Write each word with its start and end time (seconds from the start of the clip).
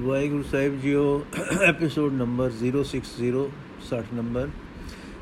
ਵਾਹਿਗੁਰੂ 0.00 0.42
ਸਾਹਿਬ 0.42 0.80
JIO 0.80 1.02
episode 1.62 2.12
number 2.12 2.52
060 2.60 3.42
60 3.88 4.14
number 4.14 4.48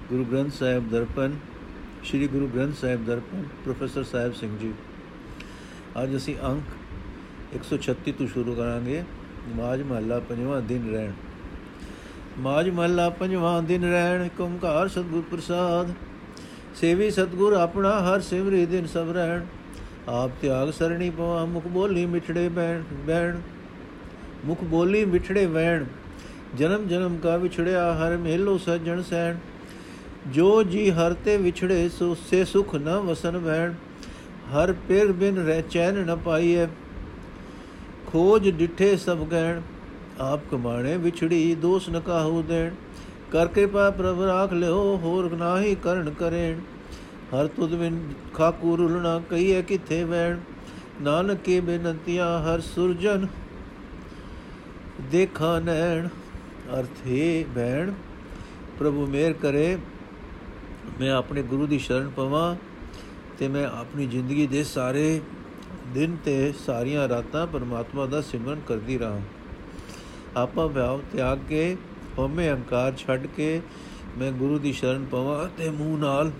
Guru 0.09 0.25
Granth 0.25 0.53
Sahib 0.53 0.89
Darpan, 0.91 1.35
Sri 2.05 2.29
Guru 2.29 2.49
Granth 2.49 2.77
Sahib 2.77 3.05
Darpan, 3.07 3.43
professor 3.65 4.05
Sahib 4.05 4.35
Singh 4.35 4.59
ji. 4.59 4.73
ਅੱਜ 6.03 6.17
ਅਸੀਂ 6.17 6.37
ਅੰਕ 6.45 7.57
136 7.57 8.13
ਤੋਂ 8.13 8.27
ਸ਼ੁਰੂ 8.27 8.55
ਕਰਾਂਗੇ 8.55 9.03
ਮਾਜ 9.57 9.83
ਮਹੱਲਾ 9.83 10.19
ਪੰਜਵਾਂ 10.21 10.63
ਦਿਨ 10.63 10.89
ਰਹਿਣ। 10.93 11.13
ਮਾਜ 12.39 12.71
ਮਹੱਲਾ 12.71 13.11
ਪੰਜਵਾਂ 13.11 13.63
ਦਿਨ 13.63 13.91
ਰਹਿਣ, 13.91 14.29
ਓੰਕਾਰ 14.41 14.89
ਸਤਿਗੁਰ 14.89 15.23
ਪ੍ਰਸਾਦ। 15.31 15.95
ਸੇਵੀ 16.75 17.11
ਸਤਿਗੁਰ 17.11 17.53
ਆਪਣਾ 17.53 18.01
ਹਰ 18.01 18.21
ਸਿਮਰੀ 18.21 18.67
ਦਿਨ 18.67 18.87
ਸਭ 18.87 19.11
ਰਹਿਣ। 19.11 19.47
ਆਪ 20.09 20.31
ਤਿਆਗ 20.43 20.71
ਸਰਣੀ 20.71 21.11
ਪਵਾ, 21.11 21.45
ਮੁਖ 21.45 21.67
ਬੋਲੀ 21.69 22.07
ਮਿਠੜੇ 22.07 22.49
ਬੈਣ 22.49 22.83
ਬੈਣ 23.07 23.41
ਮੁਖ 24.47 24.65
ਬੋਲੀ 24.65 25.05
ਮਿਠੜੇ 25.05 25.47
ਵੈਣ 25.47 25.85
ਜਨਮ 26.57 26.87
ਜਨਮ 26.89 27.17
ਕਾ 27.17 27.37
ਵਿਛੜਿਆ 27.37 27.93
ਹਰ 27.95 28.17
ਮਹਿਲੋ 28.17 28.57
ਸਜਣ 28.59 29.03
ਸੈਣ 29.03 29.37
ਜੋ 30.29 30.63
ਜੀ 30.63 30.91
ਹਰ 30.91 31.15
ਤੇ 31.25 31.37
ਵਿਛੜੇ, 31.37 31.89
ਸੋ 31.89 32.15
ਸੇ 32.31 32.45
ਸੁਖ 32.45 32.75
ਨ 32.75 32.97
ਵਸਨ 32.99 33.37
ਵੈਣ 33.37 33.73
ਹਰ 34.55 34.73
ਪਿਰ 34.89 35.13
ਬਿਨ 35.13 35.39
ਰਹਿ 35.39 35.63
ਚੈਨ 35.71 36.05
ਨ 36.07 36.17
ਪਾਈਐ, 36.17 36.67
ਖੋਜ 38.07 38.49
ਡਿਠੇ 38.51 38.97
ਸਭ 38.97 39.25
ਗੈਣ 39.33 39.61
ਆਪ 40.21 40.41
ਕਮਾਣੇ 40.51 40.97
ਵਿਛੜੀ, 40.97 41.55
ਦੋਸ 41.55 41.89
ਨ 41.91 42.01
ਕਾਹੂ 42.01 42.43
ਦੇਣ। 42.43 42.75
ਕਰ 43.33 43.47
ਕਿਰਪਾ 43.47 43.91
ਪ੍ਰਭ 43.91 44.23
ਰਾਖ 44.23 44.53
ਲਿਓ, 44.53 44.97
ਹੋਰ 44.97 45.31
ਨਾਹੀ 45.33 45.75
ਕਰਨ 45.75 46.11
ਕਰੇਣ। 46.11 46.59
ਹਰ 47.35 47.47
ਤੁਧ 47.47 47.75
ਬਿਨ 47.75 48.01
ਖਾਕੂ 48.35 48.77
ਰੁਲਣਾ 48.77 49.21
ਕਹੀਏ 49.31 49.63
ਕਿਥੇ 49.63 50.03
ਵੈਣ 50.05 50.39
ਨਾਨਕ 51.03 51.39
ਕੇ 51.45 51.61
ਬੇਨੰਤੀਆਂ, 51.61 52.39
ਹਰ 52.41 52.61
ਸੁਰਜਨ 52.61 53.27
ਦੇਖਾ 55.11 55.59
ਨੈਣ, 55.61 56.09
ਅਰਥ 56.79 57.07
ਹੈ 57.07 57.45
ਭੈਣ 57.55 57.93
ਪ੍ਰਭੂ 58.79 59.07
ਮੇਰ 59.07 59.33
ਕਰੇ, 59.33 59.79
ਮੈਂ 61.01 61.11
ਆਪਣੇ 61.11 61.43
ਗੁਰੂ 61.43 61.67
ਦੀ 61.67 61.79
ਸ਼ਰਨ 61.79 62.09
ਪਵਾਂ 62.09 62.57
ਤੇ 63.39 63.49
ਮੈਂ 63.49 63.67
ਆਪਣੀ 63.67 64.07
ਜ਼ਿੰਦਗੀ 64.07 64.47
ਦੇ 64.47 64.65
ਸਾਰੇ 64.65 65.21
ਦਿਨ 65.95 66.17
ਤੇ 66.25 66.53
ਸਾਰੀਆਂ 66.67 67.09
ਰਾਤਾਂ 67.09 67.47
ਪਰਮਾਤਮਾ 67.47 68.07
ਦਾ 68.07 68.21
ਸਿਮਰਨ 68.21 68.61
ਕਰਦੀ 68.69 68.99
ਰਹਾਂ। 68.99 69.21
ਆਪਾ 70.37 70.67
ਭਾਵ 70.67 71.01
ਤਿਆਗ 71.13 71.39
ਕੇ, 71.49 71.77
ਹਉਮੈ 72.19 72.49
ਹੰਕਾਰ 72.51 72.93
ਛੱਡ 72.97 73.27
ਕੇ 73.27 73.61
ਮੈਂ 74.19 74.33
ਗੁਰੂ 74.33 74.59
ਦੀ 74.59 74.73
ਸ਼ਰਨ 74.73 75.05
ਪਵਾਂ 75.05 75.49
ਤੇ 75.59 75.71
ਮੂੰਹ 75.71 75.99
ਨਾਲ 75.99 76.31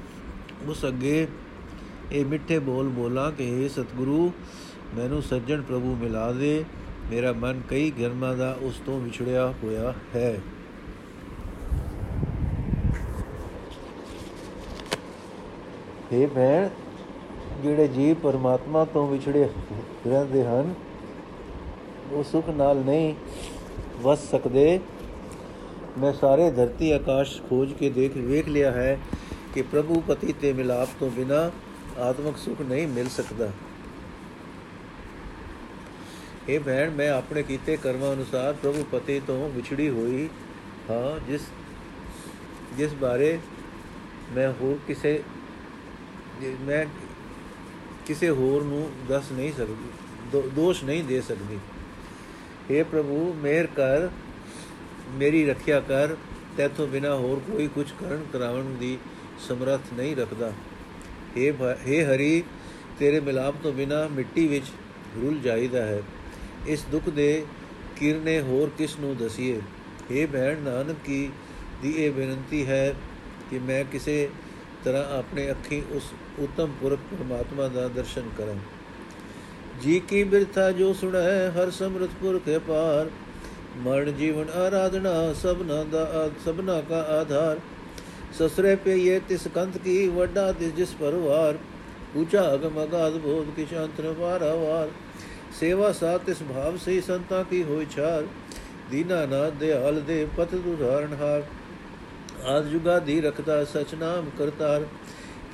ਉਸ 0.69 0.85
ਅੱਗੇ 0.87 1.27
ਇਹ 2.13 2.25
ਮਿੱਠੇ 2.25 2.59
ਬੋਲ 2.59 2.89
ਬੋਲਾਂ 2.89 3.31
ਕਿ 3.33 3.49
हे 3.51 3.71
ਸਤਿਗੁਰੂ, 3.73 4.33
ਮੈਨੂੰ 4.97 5.23
ਸੱਜਣ 5.23 5.63
ਪ੍ਰਭੂ 5.63 5.95
ਮਿਲਾ 5.97 6.31
ਦੇ। 6.33 6.65
ਮੇਰਾ 7.11 7.33
ਮਨ 7.33 7.61
ਕਈ 7.71 7.91
ਗਰਮਾਂ 7.91 8.37
ਦਾ 8.37 8.57
ਉਸ 8.63 8.81
ਤੋਂ 8.87 9.01
ਵਿਛੜਿਆ 9.01 9.47
ਹੋਇਆ 9.63 9.93
ਹੈ। 10.15 10.39
ਇਹ 16.13 16.27
ਭੈਣ, 16.27 16.69
ਜਿਹੜੇ 17.63 17.89
ਜੀਵ 17.89 18.15
ਪਰਮਾਤਮਾ 18.15 18.85
ਤੋਂ 18.85 19.07
ਵਿਛੜੇ 19.09 19.49
ਰਹਿੰਦੇ 20.07 20.45
ਹਨ, 20.45 20.75
ਉਹ 22.13 22.25
ਸੁਖ 22.25 22.49
ਨਾਲ 22.49 22.77
ਨਹੀਂ 22.77 23.15
ਵਸ 24.03 24.31
ਸਕਦੇ। 24.31 24.81
ਮੈਂ 25.99 26.13
ਸਾਰੇ 26.13 26.51
ਧਰਤੀ 26.51 26.91
ਆਕਾਸ਼ 26.93 27.41
ਖੋਜ 27.43 27.73
ਕੇ 27.73 27.91
ਦੇਖ, 27.91 28.17
ਵੇਖ 28.17 28.49
ਲਿਆ 28.49 28.71
ਹੈ 28.71 28.99
ਕਿ 29.55 29.63
ਪ੍ਰਭੂ 29.63 30.03
ਪਤੀ 30.09 30.35
ਤੇ 30.41 30.53
ਮਿਲਾਪ 30.53 30.89
ਤੋਂ 31.01 31.11
ਬਿਨਾ 31.11 31.51
ਆਤਮਿਕ 31.99 32.37
ਸੁਖ 32.37 32.61
ਨਹੀਂ 32.61 32.87
ਮਿਲ 32.89 33.09
ਸਕਦਾ। 33.09 33.51
ਇਹ 36.50 36.60
ਭੈਣ 36.60 36.90
ਮੈਂ 36.90 37.10
ਆਪਣੇ 37.12 37.44
ਕੀਤੇ 37.44 37.78
ਕਰਮਾਂ 37.78 38.14
ਅਨੁਸਾਰ 38.14 38.54
ਪ੍ਰਭੂ 38.54 38.84
ਪਤੀ 38.92 39.20
ਤੋਂ 39.20 39.50
ਵਿਛੜੀ 39.50 39.90
ਹੋਈ 39.90 40.28
ਹਾਂ 40.90 41.20
ਜਿਸ 41.28 41.42
ਜਿਸ 42.78 42.94
ਬਾਰੇ 42.94 43.38
ਮੈਂ 44.36 44.52
ਹੋਰ 44.52 44.78
ਕਿਸੇ 44.88 45.22
ਮੈਂ 46.62 46.86
ਕਿਸੇ 48.08 48.30
ਹੋਰ 48.30 48.64
ਨੂੰ 48.64 48.90
ਦੱਸ 49.10 49.32
ਨਹੀਂ 49.32 49.52
ਸਕਦੀ 49.54 50.42
ਦੋਸ਼ 50.56 50.84
ਨਹੀਂ 50.84 51.04
ਦੇ 51.04 51.22
ਸਕਦੀ 51.22 51.60
हे 52.70 52.84
ਪ੍ਰਭੂ 52.86 53.34
ਮੇਰ 53.34 53.68
ਕਰ 53.76 54.10
ਮੇਰੀ 55.16 55.46
ਰੱਖਿਆ 55.46 55.80
ਕਰ 55.80 56.16
ਤੇਥੋਂ 56.58 56.88
ਬਿਨਾ 56.88 57.14
ਹੋਰ 57.16 57.40
ਕੋਈ 57.48 57.68
ਕੁਝ 57.68 57.86
ਕਰਨ 57.92 58.24
ਕਰਾਉਣ 58.34 58.74
ਦੀ 58.76 58.98
ਸਮਰੱਥ 59.48 59.94
ਨਹੀਂ 59.94 60.16
ਰੱਖਦਾ 60.16 60.52
हे 61.38 61.52
हे 61.88 62.04
ਹਰੀ 62.06 62.44
ਤੇਰੇ 63.00 63.20
ਮਿਲਾਪ 63.20 63.56
ਤੋਂ 63.64 63.72
ਬਿਨਾ 63.74 64.08
ਮਿੱਟੀ 64.08 64.48
ਵਿੱਚ 64.48 64.72
ਰੁੱਲ 65.16 65.40
ਜਾਈਦਾ 65.40 65.86
ਹੈ 65.86 66.02
ਇਸ 66.67 66.85
ਦੁੱਖ 66.93 67.09
ਦੇ 67.09 67.45
ਕਿਰਨੇ 67.97 68.41
ਹੋਰ 68.41 68.71
ਕਿਸ 68.79 68.99
ਨੂੰ 69.01 69.17
ਦਸੀਏ? 69.17 69.61
ਇਹ 70.11 70.27
ਭੈਣ 70.27 70.61
ਨਾਨਕ, 70.61 70.97
ਕੀ 71.05 71.31
ਦੀ 71.83 71.93
ਇਹ 71.97 72.11
ਬੇਨਤੀ 72.11 72.67
ਹੈ 72.67 72.95
ਕਿ 73.51 73.59
ਮੈਂ 73.59 73.85
ਕਿਸੇ 73.85 74.29
ਤਰ੍ਹਾਂ 74.85 75.19
ਆਪਣੇ 75.19 75.51
ਅੱਖੀਂ 75.51 75.83
ਉਸ 75.93 76.03
ਉਤਮ 76.39 76.73
ਪੁਰਖ 76.81 76.99
ਪਰਮਾਤਮਾ 77.11 77.69
ਦਾ 77.69 77.89
ਦਰਸ਼ਨ 77.89 78.29
ਕਰਾਂ? 78.39 78.55
ਜੀ 79.83 80.01
ਕੀ 80.01 80.25
ਬਿਰਥਾ 80.25 80.71
ਜੋ 80.73 80.93
ਸੁਣੈ 80.93 81.51
ਹਰ 81.51 81.71
ਸਮਰਥ 81.71 82.11
ਪੁਰਖ 82.21 82.49
ਹੈ 82.49 82.59
ਪਾਰ 82.59 83.11
ਮਰਨ 83.77 84.17
ਜੀਵਨ 84.17 84.51
ਆਰਾਧਨਾ, 84.51 85.33
ਸਭਨਾ 85.33 85.85
ਦਾ 85.85 86.31
ਸਭਨਾ 86.45 86.81
ਕਾ 86.81 87.01
ਆਧਾਰ। 87.21 87.61
ਸਸਰੇ 88.39 88.77
ਪਈਏ 88.77 89.21
ਤਿਸ 89.29 89.47
ਕੰਤ 89.55 89.79
ਕੀ, 89.79 90.09
ਵੱਡਾ 90.09 90.53
ਤਿਸ 90.53 90.73
ਜਿਸ 90.73 90.95
ਪਰਵਾਰ। 91.01 91.59
ਉੱਚਾ 92.17 92.55
ਅਗਮ 92.55 92.83
ਅਗਾਧ 92.85 93.17
ਬੋਧ 93.17 93.47
ਕੀ 93.57 93.67
ਸ਼ਾਂਤ 93.71 94.01
ਵਾਰ 94.01 94.89
ਸੇਵਾ 95.59 95.93
ਸਾਤ 95.93 96.29
ਇਸ 96.29 96.43
ਭਾਵ 96.43 96.77
ਸੇ 96.77 97.01
ਸੰਤਾ 97.01 97.43
ਕੀ 97.43 97.63
ਹੋਇ 97.63 97.87
ਛਾਰ 97.91 98.27
ਦੀਨਾ 98.91 99.27
ਨਾਥ 99.27 99.53
ਦੇ 99.53 99.73
ਹਾਲ 99.75 100.01
ਦੇ 100.01 100.27
ਪਤ 100.37 100.55
ਉਦਾਹਰਣ 100.55 101.15
ਹਾਰ। 101.15 101.43
ਆਦ 102.47 102.69
ਜੁਗਾ 102.69 102.99
ਦੀ 102.99 103.21
ਰਖਦਾ 103.21 103.65
ਸਚ 103.65 103.95
ਨਾਮ 103.95 104.31
ਕਰਤਾਰ। 104.39 104.87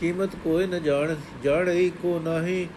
ਕੀਮਤ 0.00 0.36
ਕੋਈ 0.44 0.66
ਨ 0.66 0.82
ਜਾਣ 0.82 1.14
ਜਾਣਈ 1.44 1.90
ਕੋ 1.90 2.20
ਨਾਹੀ 2.24 2.68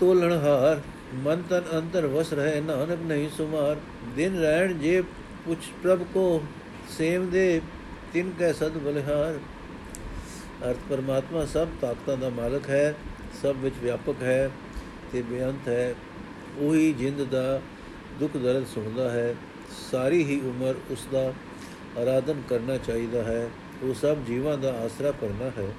ਤੋਲਣ 0.00 0.32
ਹਾਰ। 0.32 0.80
ਮਨ 1.14 1.42
ਤਨ 1.50 1.62
ਅੰਤਰ 1.74 2.06
ਵਸ 2.06 2.32
ਰਹੇ 2.32 2.60
ਨਾਨਕ 2.60 2.98
ਨਹੀਂ 3.02 3.28
ਸੁਮਾਰ। 3.36 3.76
ਦਿਨ 4.16 4.40
ਰਹਿਣ 4.40 4.78
ਜੇ 4.78 5.00
ਪੁੱਛ 5.46 5.58
ਪ੍ਰਭ 5.82 6.02
ਕੋ 6.14 6.42
ਸੇਵ 6.98 7.30
ਦੇ 7.30 7.60
ਤਿਨ 8.12 8.32
ਕੈ 8.38 8.52
ਸਦ 8.52 8.78
ਬਲਿਹਾਰ। 8.78 9.38
ਅਰਥ 10.70 10.76
ਪਰਮਾਤਮਾ 10.90 11.44
ਸਭ 11.44 11.68
ਤਾਕਤਾਂ 11.80 12.16
ਦਾ 12.16 12.28
ਮਾਲਕ 12.28 12.68
ਹੈ, 12.70 12.94
ਸਭ 13.42 13.56
ਵਿੱਚ 13.56 13.74
ਵਿਆਪਕ 13.82 14.22
ਹੈ। 14.22 14.50
ਤੇ 15.12 15.22
ਬੇਅੰਤ 15.22 15.68
ਹੈ। 15.68 15.94
ਉਹੀ 16.58 16.92
ਜਿੰਦ 16.92 17.24
ਦਾ 17.24 17.60
ਦੁੱਖ 18.20 18.36
ਦਰਦ 18.36 18.66
ਸੁਣਦਾ 18.66 19.10
ਹੈ। 19.10 19.34
ਸਾਰੀ 19.90 20.24
ਹੀ 20.24 20.40
ਉਮਰ 20.40 20.74
ਉਸ 20.90 21.06
ਦਾ 21.12 21.32
ਆਰਾਧਨ 21.98 22.42
ਕਰਨਾ 22.48 22.76
ਚਾਹੀਦਾ 22.76 23.22
ਹੈ। 23.22 23.50
ਉਹ 23.82 23.94
ਸਭ 23.94 24.16
ਜੀਵਾਂ 24.26 24.58
ਦਾ 24.58 24.72
ਆਸਰਾ 24.80 25.10
ਕਰਨਾ 25.10 25.62
ਹੈ। 25.62 25.72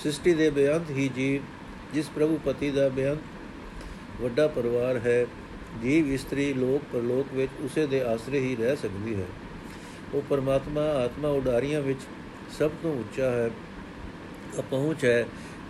ਸ੍ਰਿਸ਼ਟੀ 0.00 0.34
ਦੇ 0.34 0.50
ਬੇਅੰਤ 0.50 0.90
ਹੀ 0.90 1.10
ਜੀਵ, 1.16 1.42
ਜਿਸ 1.94 2.08
ਪ੍ਰਭੂ 2.08 2.40
ਪਤੀ 2.44 2.70
ਦਾ 2.70 2.88
ਬੇਅੰਤ 2.88 3.18
ਵੱਡਾ 4.20 4.48
ਪਰਿਵਾਰ 4.48 4.96
ਹੈ, 4.96 5.26
ਜੀਵ 5.82 6.12
ਇਸਤਰੀ 6.12 6.52
ਲੋਕ 6.52 6.82
ਪਰਲੋਕ 6.92 7.34
ਵਿੱਚ 7.34 7.52
ਉਸੇ 7.60 7.86
ਦੇ 7.86 8.02
ਆਸਰੇ 8.02 8.40
ਹੀ 8.40 8.56
ਰਹਿ 8.56 8.76
ਸਕਦੀ 8.76 9.14
ਹੈ। 9.14 9.26
ਉਹ 10.14 10.22
ਪਰਮਾਤਮਾ, 10.30 10.80
ਆਤਮਾ 10.80 11.28
ਉਡਾਰੀਆਂ 11.28 11.80
ਵਿੱਚ 11.80 12.00
ਸਭ 12.58 12.70
ਤੋਂ 12.82 12.98
ਉੱਚਾ 13.00 13.30
ਹੈ। 13.30 13.50
ਅਪਹੁੰਚ 14.58 15.04
ਹੈ। 15.04 15.26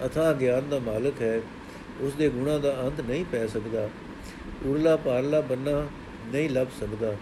ਅਥਾ 0.06 0.32
ਗਿਆਨ 0.32 0.68
ਦਾ 0.68 0.78
ਮਾਲਕ 0.78 1.22
ਹੈ। 1.22 1.40
ਉਸ 2.00 2.12
ਦੇ 2.12 2.28
ਗੁਣਾ 2.28 2.58
ਦਾ 2.58 2.82
ਅੰਤ 2.82 3.00
ਨਹੀਂ 3.00 3.24
ਪੈ 3.32 3.46
ਸਕਦਾ। 3.46 3.88
ਉਰਲਾ 4.66 4.96
ਪਾਰਲਾ 4.96 5.40
ਬੰਨਾ 5.40 5.86
ਨਹੀਂ 6.32 6.50
ਲੱਭ 6.50 6.66
ਸਕਦਾ। 6.80 7.16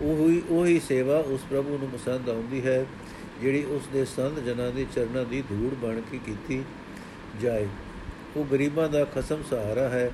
ਉਹੀ 0.00 0.42
ਉਹੀ 0.50 0.80
ਸੇਵਾ 0.80 1.16
ਉਸ 1.16 1.40
ਪ੍ਰਭੂ 1.50 1.78
ਨੂੰ 1.78 1.88
ਪਸੰਦ 1.88 2.28
ਆਉਂਦੀ 2.28 2.66
ਹੈ, 2.66 2.86
ਜਿਹੜੀ 3.40 3.64
ਉਸ 3.64 3.82
ਦੇ 3.92 4.04
ਸੰਤ 4.04 4.38
ਜਨਾਂ 4.38 4.72
ਦੇ 4.72 4.86
ਚਰਨਾਂ 4.94 5.24
ਦੀ 5.24 5.42
ਧੂੜ 5.42 5.86
ਬਣ 5.86 6.00
ਕੇ 6.00 6.20
ਕੀਤੀ 6.26 6.62
ਜਾਏ। 7.40 7.66
ਉਹ 8.36 8.44
ਗਰੀਬਾਂ 8.44 8.88
ਦਾ 8.88 9.04
ਖਸਮ 9.04 9.42
ਸਹਾਰਾ 9.50 9.88
ਹੈ। 9.88 10.10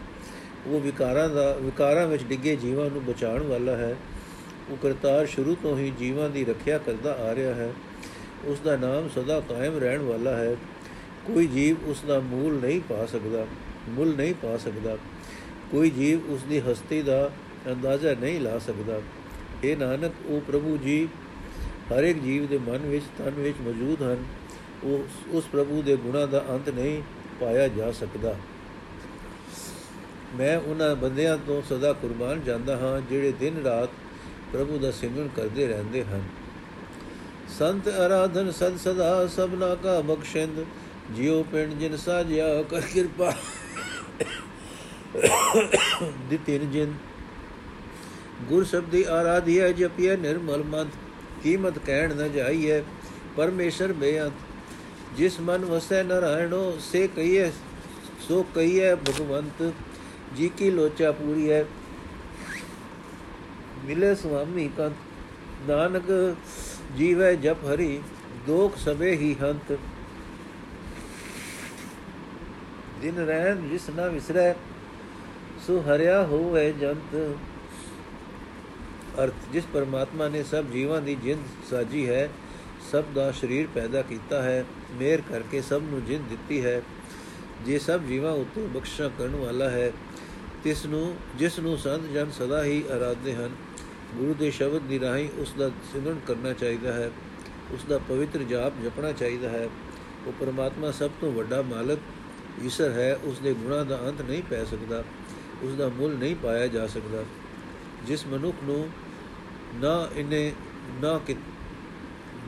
ਉਹ 0.67 0.81
ਵਿਕਾਰਾਂ 0.81 1.29
ਦਾ, 1.29 1.57
ਵਿਕਾਰਾਂ 1.61 2.07
ਵਿੱਚ 2.07 2.25
ਡਿੱਗੇ 2.25 2.57
ਜੀਵਾਂ 2.57 2.91
ਨੂੰ 2.91 3.05
ਬਚਾਉਣ 3.05 3.43
ਵਾਲਾ 3.43 3.77
ਹੈ। 3.77 3.97
ਉਹ 4.71 4.77
ਕਰਤਾਰ 4.77 5.27
ਸ਼ੁਰੂ 5.27 5.57
ਤੋਂ 5.63 5.79
ਹੀ 5.79 5.93
ਜੀਵਾਂ 5.99 6.31
ਦੀ 6.31 6.45
ਰੱਖਿਆ 6.45 6.79
ਕਰਦਾ 6.79 7.13
ਆ 7.13 7.35
ਰਿਹਾ 7.35 7.55
ਹੈ। 7.55 7.73
ਉਸ 8.45 8.61
ਦਾ 8.61 8.77
ਨਾਮ 8.77 9.09
ਸਦਾ 9.09 9.41
ਕਾਇਮ 9.41 9.79
ਰਹਿਣ 9.79 10.01
ਵਾਲਾ 10.01 10.37
ਹੈ। 10.37 10.57
ਕੋਈ 11.27 11.47
ਜੀਵ 11.47 11.77
ਉਸ 11.85 12.03
ਦਾ 12.09 12.21
ਮੂਲ 12.21 12.61
ਨਹੀਂ 12.63 12.81
ਪਾ 12.81 13.07
ਸਕਦਾ। 13.07 13.47
ਮੁੱਲ 13.89 14.15
ਨਹੀਂ 14.17 14.35
ਪਾ 14.35 14.57
ਸਕਦਾ। 14.57 14.97
ਕੋਈ 15.71 15.91
ਜੀਵ 15.91 16.31
ਉਸ 16.31 16.43
ਦੀ 16.43 16.61
ਹਸਤੀ 16.61 17.03
ਦਾ 17.03 17.31
ਅੰਦਾਜ਼ਾ 17.73 18.15
ਨਹੀਂ 18.15 18.41
ਲਾ 18.41 18.59
ਸਕਦਾ। 18.59 19.01
ਇਹ 19.65 19.77
ਨਾਨਕ, 19.77 20.13
ਉਹ 20.27 20.41
ਪ੍ਰਭੂ 20.41 20.77
ਜੀ, 20.77 21.09
ਹਰ 21.93 22.05
ਇੱਕ 22.05 22.19
ਜੀਵ 22.19 22.47
ਦੇ 22.47 22.59
ਮਨ 22.59 22.79
ਵਿੱਚ, 22.79 23.05
ਤਨ 23.19 23.31
ਵਿੱਚ 23.31 23.57
ਮੌਜੂਦ 23.61 24.03
ਹਨ। 24.03 24.25
ਉਹ 24.85 25.05
ਉਸ 25.31 25.45
ਪ੍ਰਭੂ 25.45 25.83
ਦੇ 25.83 25.97
ਗੁਣਾ 25.97 26.27
ਦਾ 26.27 26.45
ਅੰਤ 26.51 26.69
ਨਹੀਂ 26.69 27.03
ਪਾਇਆ 27.41 27.69
ਜਾ 27.69 27.93
ਸਕਦਾ। 27.93 28.37
ਮੈਂ 30.35 30.59
ਉਹਨਾਂ 30.59 30.97
ਬੰਦਿਆਂ 30.97 31.39
ਤੋਂ 31.47 31.63
ਸਦਾ 31.63 31.93
ਕੁਰਬਾਨ 31.93 32.43
ਜਾਂਦਾ 32.43 32.77
ਹਾਂ, 32.77 33.01
ਜਿਹੜੇ 33.01 33.33
ਦਿਨ 33.33 33.63
ਰਾਤ 33.63 33.89
ਪ੍ਰਭੂ 34.53 34.79
ਦਾ 34.79 34.91
ਸਿਮਰਨ 34.91 35.29
ਕਰਦੇ 35.37 35.67
ਰਹਿੰਦੇ 35.67 36.05
ਹਨ। 36.05 36.23
ਸੰਤ 37.59 37.89
ਆਰਾਧਨ 37.89 38.51
ਸਦ 38.51 38.77
ਸਦਾ 38.77 39.27
ਸਭਨਾ 39.27 39.75
ਕਾ 39.75 40.01
ਬਖਸ਼ਿੰਦ, 40.01 40.65
ਜਿਉ 41.11 41.43
ਪਿੰਡ 41.43 41.73
ਜਿਨ 41.73 41.97
ਸਾਜਿਆ 41.97 42.63
ਕਰ 42.63 42.81
ਕਿਰਪਾ। 42.81 43.35
ਦਿਤਿਨ 46.31 46.71
ਜਿਨ। 46.71 46.95
ਗੁਰ 48.49 48.65
ਸ਼ਬਦੀ 48.65 49.03
ਆਰਾਧਿਆ 49.03 49.69
ਜਪਿਐ 49.73 50.17
ਨਿਰਮਲ 50.17 50.63
ਮਨ 50.63 50.89
ਕੀਮਤ 51.43 51.79
ਕਹਿਣ 51.79 52.15
ਨ 52.15 52.33
ਜਾਈਐ, 52.33 52.81
ਪਰਮੇਸ਼ਰ 53.37 53.93
ਬੇਅੰਤ। 53.93 54.33
ਜਿਸ 55.17 55.41
ਮਨ 55.41 55.65
ਵਸੈ 55.65 56.03
ਨਰਾਇਣੋ, 56.03 56.79
ਸੇ 56.81 57.07
ਕਹੀਏ 57.09 57.51
ਸੋ 58.29 58.43
ਕਹੀਏ 58.55 58.95
ਭਗਵੰਤ। 58.95 59.73
ਜੀ 60.37 60.49
ਕੀ 60.49 60.71
ਲੋਚਾ 60.71 61.13
ਪੂਰੀ 61.13 61.51
ਹੈ। 61.51 61.65
ਮਿਲੇ 63.85 64.15
ਸੁਆਮੀ 64.15 64.71
ਕੰਤ। 64.77 65.69
ਨਾਨਕ 65.69 66.37
ਜੀਵੈ 66.97 67.35
ਜਪ 67.35 67.65
ਹਰੀ, 67.65 68.01
ਦੋਖ 68.47 68.77
ਸਵੇ 68.77 69.17
ਹੀ 69.17 69.35
ਹੰਤ। 69.43 69.79
ਦਿਨ 73.03 73.17
ਰਹਿਣ 73.17 73.69
ਜਿਸ 73.69 73.89
ਨਾ 73.97 74.07
ਵਿਸਰੈ 74.07 74.53
ਸੋ 75.67 75.81
ਹਰਿਆ 75.81 76.23
ਹੋਵੇ 76.25 76.73
ਜੰਤ। 76.73 77.37
ਅਰਥ, 79.25 79.35
ਜਿਸ 79.53 79.65
ਪਰਮਾਤਮਾ 79.73 80.29
ਨੇ 80.29 80.43
ਸਭ 80.43 80.65
ਜੀਵਾਂ 80.65 81.01
ਦੀ 81.01 81.15
ਜਿੰਦ 81.15 81.41
ਸਾਜੀ 81.71 82.09
ਹੈ, 82.09 82.29
ਸਭ 82.93 83.05
ਦਾ 83.15 83.31
ਸਰੀਰ 83.33 83.67
ਪੈਦਾ 83.75 84.03
ਕੀਤਾ 84.03 84.43
ਹੈ, 84.43 84.65
ਮੇਰ 84.93 85.21
ਕਰਕੇ 85.21 85.63
ਸਭ 85.63 85.83
ਨੂੰ 85.85 86.05
ਜਿੰਦ 86.05 86.29
ਦਿੱਤੀ 86.29 86.65
ਹੈ। 86.65 86.83
ਜੇ 87.67 87.79
ਸਭ 87.79 88.01
ਜੀਵਾਂ 88.01 88.33
ਉੱਤੇ 88.33 88.67
ਬਖਸ਼ਾ 88.67 89.11
ਕਰਨ 89.19 89.37
ਵਾਲਾ 89.37 89.71
ਹੈ, 89.71 89.93
ਤਿਸ 90.65 90.87
ਨੂੰ, 90.87 91.17
ਜਿਸ 91.37 91.59
ਨੂੰ 91.59 91.79
ਸੰਤ 91.79 92.03
ਜਨ 92.15 92.31
ਸਦਾ 92.31 92.65
ਹੀ 92.65 92.85
ਆਰਾਧਦੇ 92.91 93.35
ਹਨ, 93.35 93.51
ਗੁਰੂ 94.15 94.35
ਦੇ 94.35 94.51
ਸ਼ਬਦ 94.51 94.83
ਦੀ 94.83 95.01
ਰਾਹੀਂ 95.01 95.29
ਉਸ 95.39 95.53
ਦਾ 95.59 95.69
ਸਿਮਰਨ 95.93 96.21
ਕਰਨਾ 96.27 96.53
ਚਾਹੀਦਾ 96.53 96.93
ਹੈ, 96.93 97.11
ਉਸ 97.73 97.85
ਦਾ 97.85 97.99
ਪਵਿੱਤਰ 97.99 98.43
ਜਾਪ 98.43 98.73
ਜਪਣਾ 98.85 99.13
ਚਾਹੀਦਾ 99.13 99.49
ਹੈ। 99.49 99.69
ਉਹ 100.27 100.33
ਪਰਮਾਤਮਾ 100.41 100.91
ਸਭ 100.91 101.11
ਤੋਂ 101.21 101.33
ਵੱਡਾ 101.33 101.63
ਮਾਲਕ, 101.63 101.99
ਈਸ਼ਰ 102.65 102.91
ਹੈ, 102.91 103.19
ਉਸ 103.25 103.39
ਦੇ 103.39 103.55
ਗੁਣਾਂ 103.55 103.85
ਦਾ 103.85 104.01
ਅੰਤ 104.09 104.23
ਨਹੀਂ 104.23 104.43
ਪੈ 104.51 104.65
ਸਕਦਾ। 104.65 105.05
ਉਸ 105.63 105.75
ਦਾ 105.75 105.89
ਮੁੱਲ 105.89 106.15
ਨਹੀਂ 106.15 106.37
ਪਾਇਆ 106.37 106.67
ਜਾ 106.67 106.87
ਸਕਦਾ, 106.87 107.25
ਜਿਸ 108.07 108.27
ਮਨੁੱਖ 108.27 108.57
ਨੂੰ 108.65 108.89
ਨਾ 109.75 110.09
ਇਹਨੇ, 110.17 110.53
ਨਾ 111.03 111.21
ਕਿ, 111.27 111.37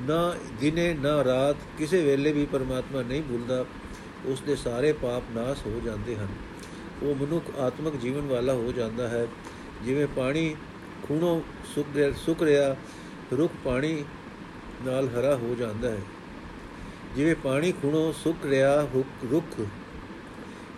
ਨਾ 0.00 0.34
ਦਿਨੇ, 0.60 0.94
ਨਾ 0.94 1.24
ਰਾਤ 1.24 1.56
ਕਿਸੇ 1.78 2.02
ਵੇਲੇ 2.02 2.32
ਵੀ 2.32 2.46
ਪਰਮਾਤਮਾ 2.46 3.02
ਨਹੀਂ 3.02 3.22
ਭੁੱਲਦਾ 3.22 3.64
ਉਸ 4.24 4.40
ਦੇ 4.40 4.56
ਸਾਰੇ 4.56 4.92
ਪਾਪ 4.92 5.22
ਨਾਸ 5.30 5.58
ਹੋ 5.66 5.80
ਜਾਂਦੇ 5.84 6.16
ਹਨ। 6.16 6.28
ਉਹ 7.02 7.14
ਮਨੁੱਖ 7.14 7.58
ਆਤਮਿਕ 7.58 7.96
ਜੀਵਨ 7.96 8.20
ਵਾਲਾ 8.20 8.52
ਹੋ 8.52 8.72
ਜਾਂਦਾ 8.72 9.08
ਹੈ। 9.08 9.26
ਜਿਵੇਂ 9.84 10.06
ਪਾਣੀ 10.06 10.56
ਖੂਨੋਂ 11.02 11.40
ਸੁੱਕ 11.74 12.14
ਸੁੱਕ 12.16 12.42
ਰਿਹਾ, 12.42 12.76
ਰੁੱਖ 13.38 13.52
ਪਾਣੀ 13.64 14.04
ਨਾਲ 14.84 15.08
ਹਰਾ 15.08 15.36
ਹੋ 15.36 15.56
ਜਾਂਦਾ 15.58 15.90
ਹੈ। 15.90 16.00
ਜਿਵੇਂ 17.16 17.34
ਪਾਣੀ 17.34 17.72
ਖੂਨੋਂ 17.72 18.12
ਸੁੱਕ 18.12 18.46
ਰਿਹਾ 18.46 18.88
ਰੁੱਖ 19.30 19.60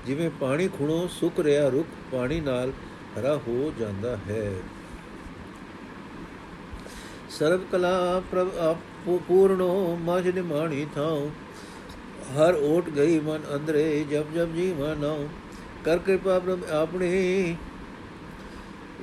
ਜਿਵੇਂ 0.06 0.30
ਪਾਣੀ 0.40 0.68
ਖੂਨੋਂ 0.68 1.06
ਸੁੱਕ 1.10 1.40
ਰਿਹਾ 1.40 1.68
ਰੁੱਖ 1.68 1.88
ਪਾਣੀ 2.12 2.40
ਨਾਲ 2.40 2.72
ਹਰਾ 3.18 3.36
ਹੋ 3.38 3.72
ਜਾਂਦਾ 3.78 4.16
ਹੈ। 4.28 4.52
ਸਰਬ 7.30 7.60
ਕਲਾ 7.72 8.22
ਪ੍ਰਭ 8.30 8.50
ਆਪ 8.60 8.76
ਪੂਰਨੋ 9.28 9.96
ਮਜ 10.02 10.28
ਨਿਮਾਣੀ 10.28 10.86
ਥਾਉ। 10.94 11.28
ਹਰ 12.32 12.54
ਓਟ 12.54 12.88
ਗਈ 12.90 13.18
ਮਨ 13.20 13.42
ਅੰਦਰੇ 13.54 14.04
ਜਬ 14.10 14.32
ਜਬ 14.34 14.54
ਜੀ 14.54 14.72
ਮਨਾਉ 14.72 15.28
ਕਰ 15.84 15.98
ਕਿਰਪਾ 15.98 16.38
ਪ੍ਰਭ 16.38 16.64
ਆਪਣੀ 16.72 17.56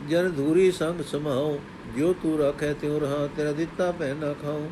ਜਨ 0.10 0.32
ਧੂਰੀ 0.32 0.72
ਸੰਗ 0.72 1.02
ਸਮਾਉ। 1.02 1.58
ਜੋ 1.98 2.14
ਤੂੰ 2.14 2.38
ਰੱਖੈ 2.40 2.74
ਤਿਉ 2.74 3.00
ਰਹਾ 3.00 3.28
ਤੇਰਾ 3.38 3.52
ਦਿੱਤਾ 3.52 3.92
ਪਹਿ 3.92 4.14
ਨਾ 4.14 4.34
ਖਾਉ। 4.34 4.70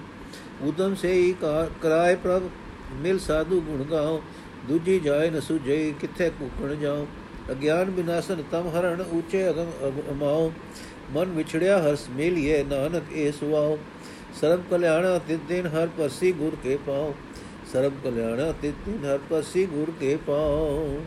ਉਦਮ 0.62 0.96
ਸੇ 0.96 1.14
ਹੀ 1.14 1.34
ਕਰਾਏ 1.82 2.16
ਪ੍ਰਭ, 2.16 2.50
ਮਿਲ 2.94 3.20
ਸਾਧੂ 3.20 3.62
ਗੁਣ 3.62 3.84
ਗਾਉ। 3.84 4.22
ਦੂਜੀ 4.68 5.00
ਜਾਏ 5.00 5.30
ਨ 5.30 5.40
ਸੁਜੇ 5.40 5.94
ਕਿੱਥੇ 6.00 6.30
ਕੂਕਣ 6.30 6.76
ਜਾਉ? 6.76 7.06
ਅਗਿਆਨ 7.52 7.90
ਬਿਨਾਸਨ 7.92 8.44
ਤਮ 8.52 8.68
ਹਰਣ 8.68 9.02
ਉੱਚੇ 9.02 9.50
ਅਗਮ 9.50 9.72
ਅਮਾਉ। 10.12 10.52
ਮਨ 11.12 11.26
ਵਿਛੜਿਆ 11.26 11.82
ਹਰਸ 11.82 12.10
ਮੇਲੀਏ, 12.10 12.64
ਨਾਨਕ 12.64 13.04
ਏ 13.14 13.32
ਸੁਆਉ। 13.32 13.78
ਸਰਬ 14.42 14.64
ਕਲਿਆਣਾ 14.72 15.18
ਤਿਤ 15.18 15.40
ਦਿਨ 15.50 15.68
ਹਰ 15.68 15.88
ਪਰਸੀ 15.88 16.32
ਗੁਰ 16.32 16.58
ਕੇ 16.64 16.78
ਪਾਉ। 16.78 17.14
ਸਰਬ 17.74 17.94
ਕਲਿਆਣਾ 18.04 18.52
ਤਿਤ 18.52 18.90
ਦਿਨ 18.90 19.06
ਹਰ 19.06 19.20
ਪਰਸੀ 19.30 19.66
ਗੁਰ 19.66 19.92
ਕੇ 20.00 20.16
ਪਾਉ। 20.28 21.00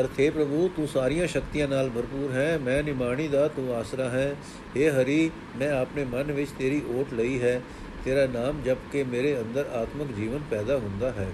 ਅਰਥੇ 0.00 0.30
ਪ੍ਰਭੂ, 0.30 0.70
ਤੂੰ 0.76 0.88
ਸਾਰੀਆਂ 0.88 1.26
ਸ਼ਕਤੀਆਂ 1.26 1.68
ਨਾਲ 1.68 1.90
ਭਰਪੂਰ 1.90 2.32
ਹੈ। 2.32 2.58
ਮੈਂ 2.58 2.82
ਨਿਮਾਣੀ 2.82 3.28
ਦਾ 3.28 3.48
ਤੂੰ 3.48 3.74
ਆਸਰਾ 3.74 4.08
ਹੈ। 4.08 4.36
हे 4.76 4.92
ਹਰੀ, 4.92 5.30
ਮੈਂ 5.56 5.70
ਆਪਣੇ 5.70 6.04
ਮਨ 6.04 6.32
ਵਿੱਚ 6.32 6.50
ਤੇਰੀ 6.58 6.82
ਓਟ 6.88 7.14
ਲਈ 7.14 7.42
ਹੈ। 7.42 7.62
ਤੇਰਾ 8.04 8.26
ਨਾਮ 8.26 8.62
ਜਪ 8.62 8.76
ਕੇ 8.92 9.04
ਮੇਰੇ 9.04 9.40
ਅੰਦਰ 9.40 9.66
ਆਤਮਿਕ 9.72 10.16
ਜੀਵਨ 10.16 10.40
ਪੈਦਾ 10.50 10.78
ਹੁੰਦਾ 10.78 11.10
ਹੈ। 11.10 11.26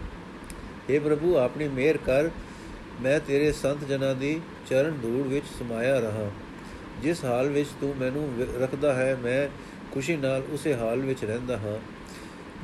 हे 0.91 1.01
ਪ੍ਰਭੂ, 1.01 1.37
ਆਪਣੀ 1.37 1.69
ਮਿਹਰ 1.69 1.97
ਕਰ। 1.97 2.31
ਮੈਂ 3.03 3.21
ਤੇਰੇ 3.21 3.53
ਸੰਤ 3.53 3.85
ਜਨਾਂ 3.85 4.15
ਦੀ 4.15 4.41
ਚਰਨ 4.71 4.99
ਧੂੜ 5.03 5.27
ਵਿੱਚ 5.27 5.47
ਸਮਾਇਆ 5.59 5.99
ਰਹਾ। 5.99 6.31
ਜਿਸ 7.03 7.25
ਹਾਲ 7.25 7.49
ਵਿੱਚ 7.49 7.69
ਤੂੰ 7.81 7.95
ਮੈਨੂੰ 7.97 8.47
ਰੱਖਦਾ 8.61 8.95
ਹੈ, 8.95 9.17
ਮੈਂ 9.23 9.49
ਖੁਸ਼ੀ 9.95 10.17
ਨਾਲ 10.17 10.43
ਉਸੇ 10.51 10.75
ਹਾਲ 10.75 11.01
ਵਿੱਚ 11.01 11.25
ਰਹਿੰਦਾ 11.25 11.57
ਹਾਂ। 11.59 11.79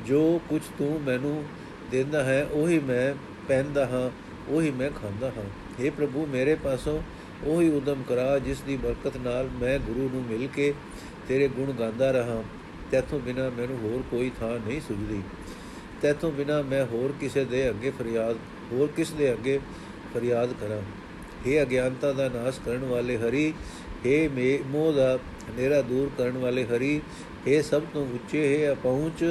ਜੋ 0.05 0.41
ਕੁਝ 0.49 0.61
ਤੂੰ 0.77 1.01
ਮੈਨੂੰ 1.01 1.43
ਦਿੰਦਾ 1.91 2.23
ਹੈ, 2.23 2.47
ਉਹੀ 2.51 2.79
ਮੈਂ 2.79 3.13
ਪਹਿਨਦਾ 3.47 3.85
ਹਾਂ, 3.85 4.11
ਉਹੀ 4.49 4.71
ਮੈਂ 4.71 4.89
ਖਾਂਦਾ 4.89 5.31
ਹਾਂ। 5.37 5.83
हे 5.83 5.91
ਪ੍ਰਭੂ, 5.97 6.25
ਮੇਰੇ 6.25 6.55
ਪਾਸੋਂ 6.55 7.01
ਉਹੀ 7.43 7.69
ਉਦਮ 7.69 8.03
ਕਰਾ, 8.09 8.39
ਜਿਸ 8.39 8.61
ਦੀ 8.61 8.77
ਬਰਕਤ 8.77 9.17
ਨਾਲ 9.17 9.49
ਮੈਂ 9.61 9.79
ਗੁਰੂ 9.79 10.09
ਨੂੰ 10.13 10.23
ਮਿਲ 10.23 10.47
ਕੇ 10.47 10.73
ਤੇਰੇ 11.27 11.47
ਗੁਣ 11.47 11.71
ਗਾਉਂਦਾ 11.71 12.11
ਰਹਾ। 12.11 12.43
ਤੇਥੋਂ 12.90 13.18
ਬਿਨਾ 13.20 13.48
ਮੈਨੂੰ 13.50 13.78
ਹੋਰ 13.78 14.02
ਕੋਈ 14.10 14.30
ਥਾਂ 14.40 14.50
ਨਹੀਂ 14.58 14.80
ਸੁਝਦੀ 14.80 15.22
ਤੇਥੋਂ 16.02 16.30
ਬਿਨਾ 16.32 16.60
ਮੈਂ 16.62 16.84
ਹੋਰ 16.86 17.12
ਕਿਸੇ 17.20 17.44
ਦੇ 17.44 17.68
ਅੱਗੇ 17.70 17.90
ਫਰਿਆਦ 17.90 18.36
ਹੋਰ 18.72 18.88
ਕਿਸ 18.96 19.10
ਦੇ 19.12 19.32
ਅੱਗੇ 19.32 19.58
ਫਰਿਆਦ 20.14 20.52
ਕਰਾਂ 20.60 20.80
हे 21.46 21.62
ਅਗਿਆਨਤਾ 21.62 22.12
ਦਾ 22.12 22.28
ਨਾਸ਼ 22.28 22.60
ਕਰਨ 22.60 22.84
ਵਾਲੇ 22.84 23.16
ਹਰੀ 23.18 23.52
हे 24.06 24.60
ਮੋਹ 24.66 24.92
ਦਾ 24.92 25.16
ਹਨੇਰਾ 25.48 25.80
ਦੂਰ 25.82 26.10
ਕਰਨ 26.18 26.38
ਵਾਲੇ 26.38 26.64
ਹਰੀ 26.66 27.00
हे 27.46 27.62
ਸਭ 27.62 27.82
ਤੋਂ 27.94 28.06
ਉੱਚੇ 28.14 28.46
ਹੈ 28.56 28.74
ਪਹੁੰਚ 28.74 29.24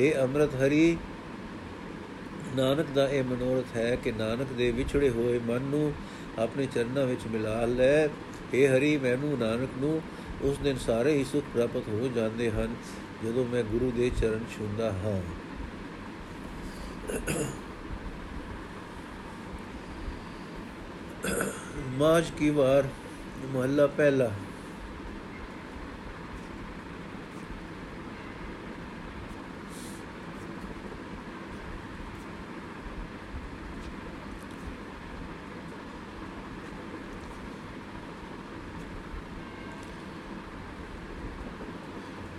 हे 0.00 0.12
ਅੰਮ੍ਰਿਤ 0.22 0.54
ਹਰੀ 0.56 0.96
ਨਾਨਕ 2.56 2.86
ਦਾ 2.94 3.08
ਇਹ 3.08 3.24
ਮਨੋਰਥ 3.24 3.76
ਹੈ 3.76 3.94
ਕਿ 4.04 4.12
ਨਾਨਕ 4.12 4.52
ਦੇ 4.52 4.70
ਵਿਛੜੇ 4.70 5.08
ਹੋਏ 5.10 5.38
ਮਨ 5.46 5.62
ਨੂੰ 5.62 5.92
ਆਪਣੇ 6.38 6.66
ਚਰਨਾਂ 6.66 7.06
ਵਿੱਚ 7.06 7.26
ਮਿਲਾ 7.32 7.64
ਲੈ 7.66 8.06
हे 8.54 8.66
ਹਰੀ 8.68 8.96
ਮੈਨੂੰ 8.96 9.38
ਨਾਨਕ 9.38 9.78
ਨੂੰ 9.80 10.00
ਉਸ 10.41 10.57
ਦਿਨ 10.57 10.77
ਸਾਰੇ 10.77 11.13
ਹੀ 11.13 11.23
ਸੁਖ 11.23 11.43
ਪ੍ਰਾਪਤ 11.53 11.87
ਹੋ 11.89 12.09
ਜਾਂਦੇ 12.15 12.51
ਹਨ, 12.51 12.75
ਜਦੋਂ 13.23 13.45
ਮੈਂ 13.45 13.63
ਗੁਰੂ 13.63 13.91
ਦੇ 13.91 14.11
ਚਰਨ 14.21 14.43
ਛੂੰਦਾ 14.57 14.91
ਹਾਂ। 14.91 15.21
ਮਾਜ 21.97 22.31
ਕੀ 22.37 22.49
ਵਾਰ, 22.49 22.87
ਮਹੱਲਾ 23.45 23.87
ਪਹਿਲਾ। 23.87 24.31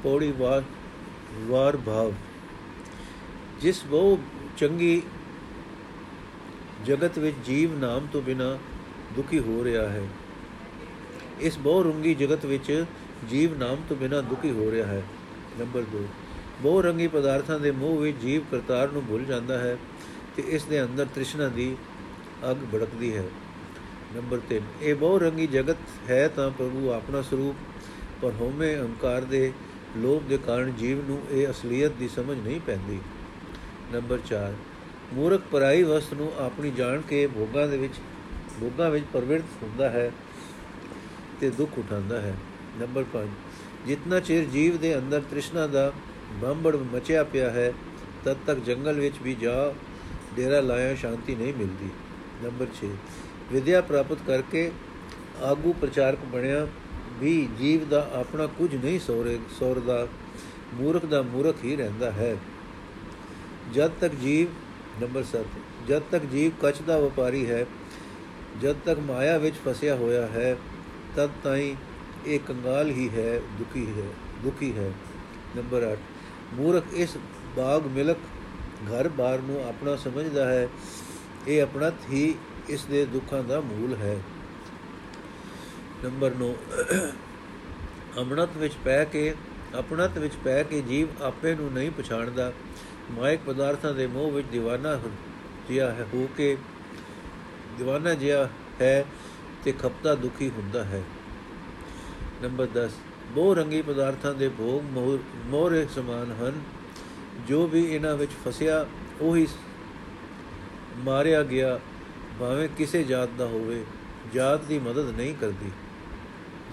ਪੌੜੀ 0.02 0.33
ਵਾਰ 0.38 0.62
ਵਾਰ 1.49 1.76
ਭਾਵ। 1.76 2.12
ਜਿਸ 3.61 3.83
ਬਹੁ 3.85 4.19
ਚੰਗੀ 4.59 5.02
ਜਗਤ 6.87 7.19
ਵਿੱਚ 7.19 7.37
ਜੀਵ 7.47 7.78
ਨਾਮ 7.78 8.07
ਤੋਂ 8.12 8.23
ਬਿਨਾ 8.23 8.57
ਦੁਖੀ 9.16 9.38
ਹੋ 9.38 9.64
ਰਿਹਾ 9.64 9.88
ਹੈ, 9.88 10.02
ਇਸ 11.40 11.59
ਬਹੁ 11.59 11.83
ਰੰਗੀ 11.83 12.14
ਜਗਤ 12.14 12.45
ਵਿੱਚ 12.47 12.85
ਜੀਵ 13.30 13.57
ਨਾਮ 13.59 13.83
ਤੋਂ 13.88 13.97
ਬਿਨਾ 13.97 14.21
ਦੁਖੀ 14.23 14.50
ਹੋ 14.50 14.71
ਰਿਹਾ 14.71 14.87
ਹੈ। 14.87 15.02
ਨੰਬਰ 15.59 15.85
2 15.95 16.04
ਬਹੁ 16.62 16.80
ਰੰਗੀ 16.83 17.07
ਪਦਾਰਥਾਂ 17.09 17.59
ਦੇ 17.61 17.71
ਮੋਹ 17.73 17.97
ਵਿੱਚ 17.99 18.16
ਜੀਵ 18.19 18.42
ਕਰਤਾਰ 18.50 18.90
ਨੂੰ 18.92 19.02
ਭੁੱਲ 19.09 19.25
ਜਾਂਦਾ 19.25 19.59
ਹੈ 19.59 19.76
ਤੇ 20.37 20.42
ਇਸ 20.49 20.64
ਦੇ 20.64 20.83
ਅੰਦਰ 20.83 21.07
ਤ੍ਰਿਸ਼ਨਾ 21.14 21.49
ਦੀ 21.49 21.75
ਅਗ 22.50 22.64
ਭੜਕਦੀ 22.73 23.14
ਹੈ। 23.16 23.25
ਨੰਬਰ 24.14 24.40
3 24.50 24.62
ਇਹ 24.83 24.95
ਬਹੁ 24.95 25.19
ਰੰਗੀ 25.19 25.47
ਜਗਤ 25.47 25.76
ਹੈ 26.11 26.26
ਤਾਂ 26.28 26.50
ਪ੍ਰਭੂ 26.50 26.90
ਆਪਣਾ 26.90 27.23
ਸਰੂਪ, 27.23 27.57
ਪਰ 28.23 28.33
ਹੋਮੇ 28.40 28.75
ਅਹੰਕਾਰ 28.76 29.25
ਦੇ 29.25 29.52
ਲੋਭ 29.97 30.23
ਦੇ 30.23 30.38
ਕਾਰਨ 30.38 30.73
ਜੀਵ 30.78 31.04
ਨੂੰ 31.09 31.20
ਇਹ 31.30 31.50
ਅਸਲੀਅਤ 31.50 31.92
ਦੀ 31.92 32.09
ਸਮਝ 32.09 32.37
ਨਹੀਂ 32.38 32.61
ਪੈਂਦੀ। 32.61 32.99
ਨੰਬਰ 33.92 34.18
4 34.26 34.52
ਮੂਰਖ 35.14 35.40
ਪਰਾਈ 35.50 35.82
ਵਸਤ 35.82 36.12
ਨੂੰ 36.14 36.30
ਆਪਣੀ 36.38 36.70
ਜਾਣ 36.70 37.00
ਕੇ 37.00 37.26
ਭੋਗਾਂ 37.26 37.66
ਦੇ 37.68 37.76
ਵਿੱਚ, 37.76 37.94
ਭੋਗਾਂ 38.61 38.90
ਵਿੱਚ 38.90 39.04
ਪਰਵਿਰਤ 39.12 39.62
ਹੁੰਦਾ 39.62 39.88
ਹੈ 39.90 40.11
ਤੇ 41.40 41.50
ਦੁੱਖ 41.50 41.78
ਉਠਾਉਂਦਾ 41.78 42.20
ਹੈ। 42.20 42.35
ਨੰਬਰ 42.80 43.04
5 43.12 43.28
ਜਿੰਨਾ 43.87 44.20
ਚਿਰ 44.20 44.44
ਜੀਵ 44.44 44.76
ਦੇ 44.76 44.97
ਅੰਦਰ 44.99 45.23
ਤ੍ਰਿਸ਼ਨਾ 45.30 45.66
ਦਾ 45.66 45.92
ਬੰਬੜ 46.40 46.76
ਮਚਿਆ 46.92 47.25
ਪਿਆ 47.25 47.50
ਹੈ, 47.50 47.73
ਤਦ 48.25 48.37
ਤੱਕ 48.47 48.59
ਜੰਗਲ 48.59 49.00
ਵਿੱਚ 49.00 49.16
ਵੀ 49.23 49.35
ਜਾ 49.35 49.73
ਡੇਰਾ 50.37 50.61
ਲਾਇਆ 50.61 50.94
ਸ਼ਾਂਤੀ 50.94 51.35
ਨਹੀਂ 51.35 51.54
ਮਿਲਦੀ। 51.54 51.88
ਨੰਬਰ 52.42 52.66
6 52.76 52.92
ਵਿਦਿਆ 53.52 53.80
ਪ੍ਰਾਪਤ 53.80 54.18
ਕਰਕੇ 54.26 54.70
ਆਗੂ 55.42 55.73
ਪ੍ਰਚਾਰਕ 55.73 56.25
ਬਣਿਆ 56.32 56.66
ਵੀ 57.20 57.48
ਜੀਵ 57.58 57.84
ਦਾ 57.88 58.08
ਆਪਣਾ 58.14 58.46
ਕੁਝ 58.46 58.74
ਨਹੀਂ 58.74 58.98
ਸੋਰੇ 59.00 59.38
ਸੋਰਦਾ, 59.58 60.06
ਮੂਰਖ 60.74 61.04
ਦਾ 61.04 61.22
ਮੂਰਖ 61.22 61.64
ਹੀ 61.64 61.76
ਰਹਿੰਦਾ 61.76 62.10
ਹੈ। 62.10 62.36
ਜਦ 63.74 63.90
ਤੱਕ 64.00 64.14
ਜੀਵ, 64.14 64.48
ਨੰਬਰ 65.00 65.24
7 65.24 65.88
ਜਦ 65.88 66.02
ਤੱਕ 66.10 66.24
ਜੀਵ 66.24 66.50
ਕੱਚ 66.62 66.80
ਦਾ 66.86 66.98
ਵਪਾਰੀ 66.98 67.50
ਹੈ, 67.50 67.66
ਜਦ 68.62 68.76
ਤੱਕ 68.84 68.98
ਮਾਇਆ 68.98 69.38
ਵਿੱਚ 69.38 69.56
ਫਸਿਆ 69.64 69.94
ਹੋਇਆ 69.96 70.26
ਹੈ, 70.26 70.56
ਤਦ 71.16 71.30
ਤਾਈ 71.44 71.74
ਇਹ 72.26 72.40
ਕੰਗਾਲ 72.40 72.90
ਹੀ 72.90 73.08
ਹੈ, 73.08 73.40
ਦੁਖੀ 73.58 73.86
ਹੈ 73.86 74.06
ਦੁਖੀ 74.44 74.72
ਹੈ। 74.78 74.90
ਨੰਬਰ 75.56 75.82
8 75.82 75.98
ਮੂਰਖ 76.54 76.94
ਇਸ 76.94 77.16
ਬਾਗ 77.56 77.86
ਮਿਲਕ 77.86 78.16
ਘਰ-ਬਾਰ 78.90 79.40
ਨੂੰ 79.40 79.62
ਆਪਣਾ 79.68 79.96
ਸਮਝਦਾ 79.96 80.48
ਹੈ। 80.48 80.68
ਇਹ 81.48 81.62
ਆਪਣਾ 81.62 81.90
ਹੀ 82.10 82.34
ਇਸ 82.68 82.84
ਦੇ 82.84 83.04
ਦੁੱਖਾਂ 83.04 83.42
ਦਾ 83.42 83.60
ਮੂਲ 83.60 83.94
ਹੈ। 83.94 84.16
ਨੰਬਰ 86.04 86.35
9 86.40 86.47
ਅਮਰਤ 88.21 88.57
ਵਿੱਚ 88.57 88.75
ਪੈ 88.85 89.04
ਕੇ 89.04 89.35
ਅਪਣਤ 89.78 90.19
ਵਿੱਚ 90.19 90.35
ਪੈ 90.45 90.62
ਕੇ 90.62 90.80
ਜੀਵ 90.83 91.23
ਆਪੇ 91.23 91.54
ਨੂੰ 91.54 91.73
ਨਹੀਂ 91.73 91.90
ਪਛਾਣਦਾ। 91.90 92.52
ਮਾਇਕ 93.11 93.40
ਪਦਾਰਥਾਂ 93.47 93.92
ਦੇ 93.95 94.07
ਮੋਹ 94.07 94.30
ਵਿੱਚ 94.30 94.49
دیਵਾਨਾ 94.54 94.99
ਜਿਹਾ 95.69 95.90
ਹੈ, 95.90 96.07
ਹੋ 96.14 96.28
ਕੇ 96.37 96.57
دیਵਾਨਾ 97.80 98.14
ਜਿਹਾ 98.14 98.49
ਹੈ 98.80 99.04
ਤੇ 99.64 99.73
ਖਪਤਾ 99.73 100.14
ਦੁਖੀ 100.14 100.49
ਹੁੰਦਾ 100.50 100.85
ਹੈ। 100.85 101.02
ਨੰਬਰ 102.42 102.69
10 102.75 102.97
ਬਹੁ 103.30 103.54
ਰੰਗੀ 103.54 103.83
ਪਦਾਰਥਾਂ 103.83 104.35
ਦੇ 104.35 104.49
ਭੋਗ 104.49 104.83
ਮੋਹਰੇ 105.47 105.87
ਸਮਾਨ 105.95 106.33
ਹਨ। 106.33 106.61
ਜੋ 107.49 107.66
ਵੀ 107.66 107.85
ਇਹਨਾਂ 107.85 108.16
ਵਿੱਚ 108.16 108.33
ਫਸਿਆ, 108.45 108.87
ਉਹੀ 109.21 109.47
ਮਾਰਿਆ 110.99 111.42
ਗਿਆ, 111.42 111.78
ਭਾਵੇਂ 112.40 112.69
ਕਿਸੇ 112.69 113.04
ਜਾਤ 113.04 113.28
ਦਾ 113.38 113.47
ਹੋਵੇ, 113.47 113.85
ਜਾਤ 114.35 114.64
ਦੀ 114.64 114.78
ਮਦਦ 114.78 115.11
ਨਹੀਂ 115.11 115.35
ਕਰਦੀ। 115.35 115.71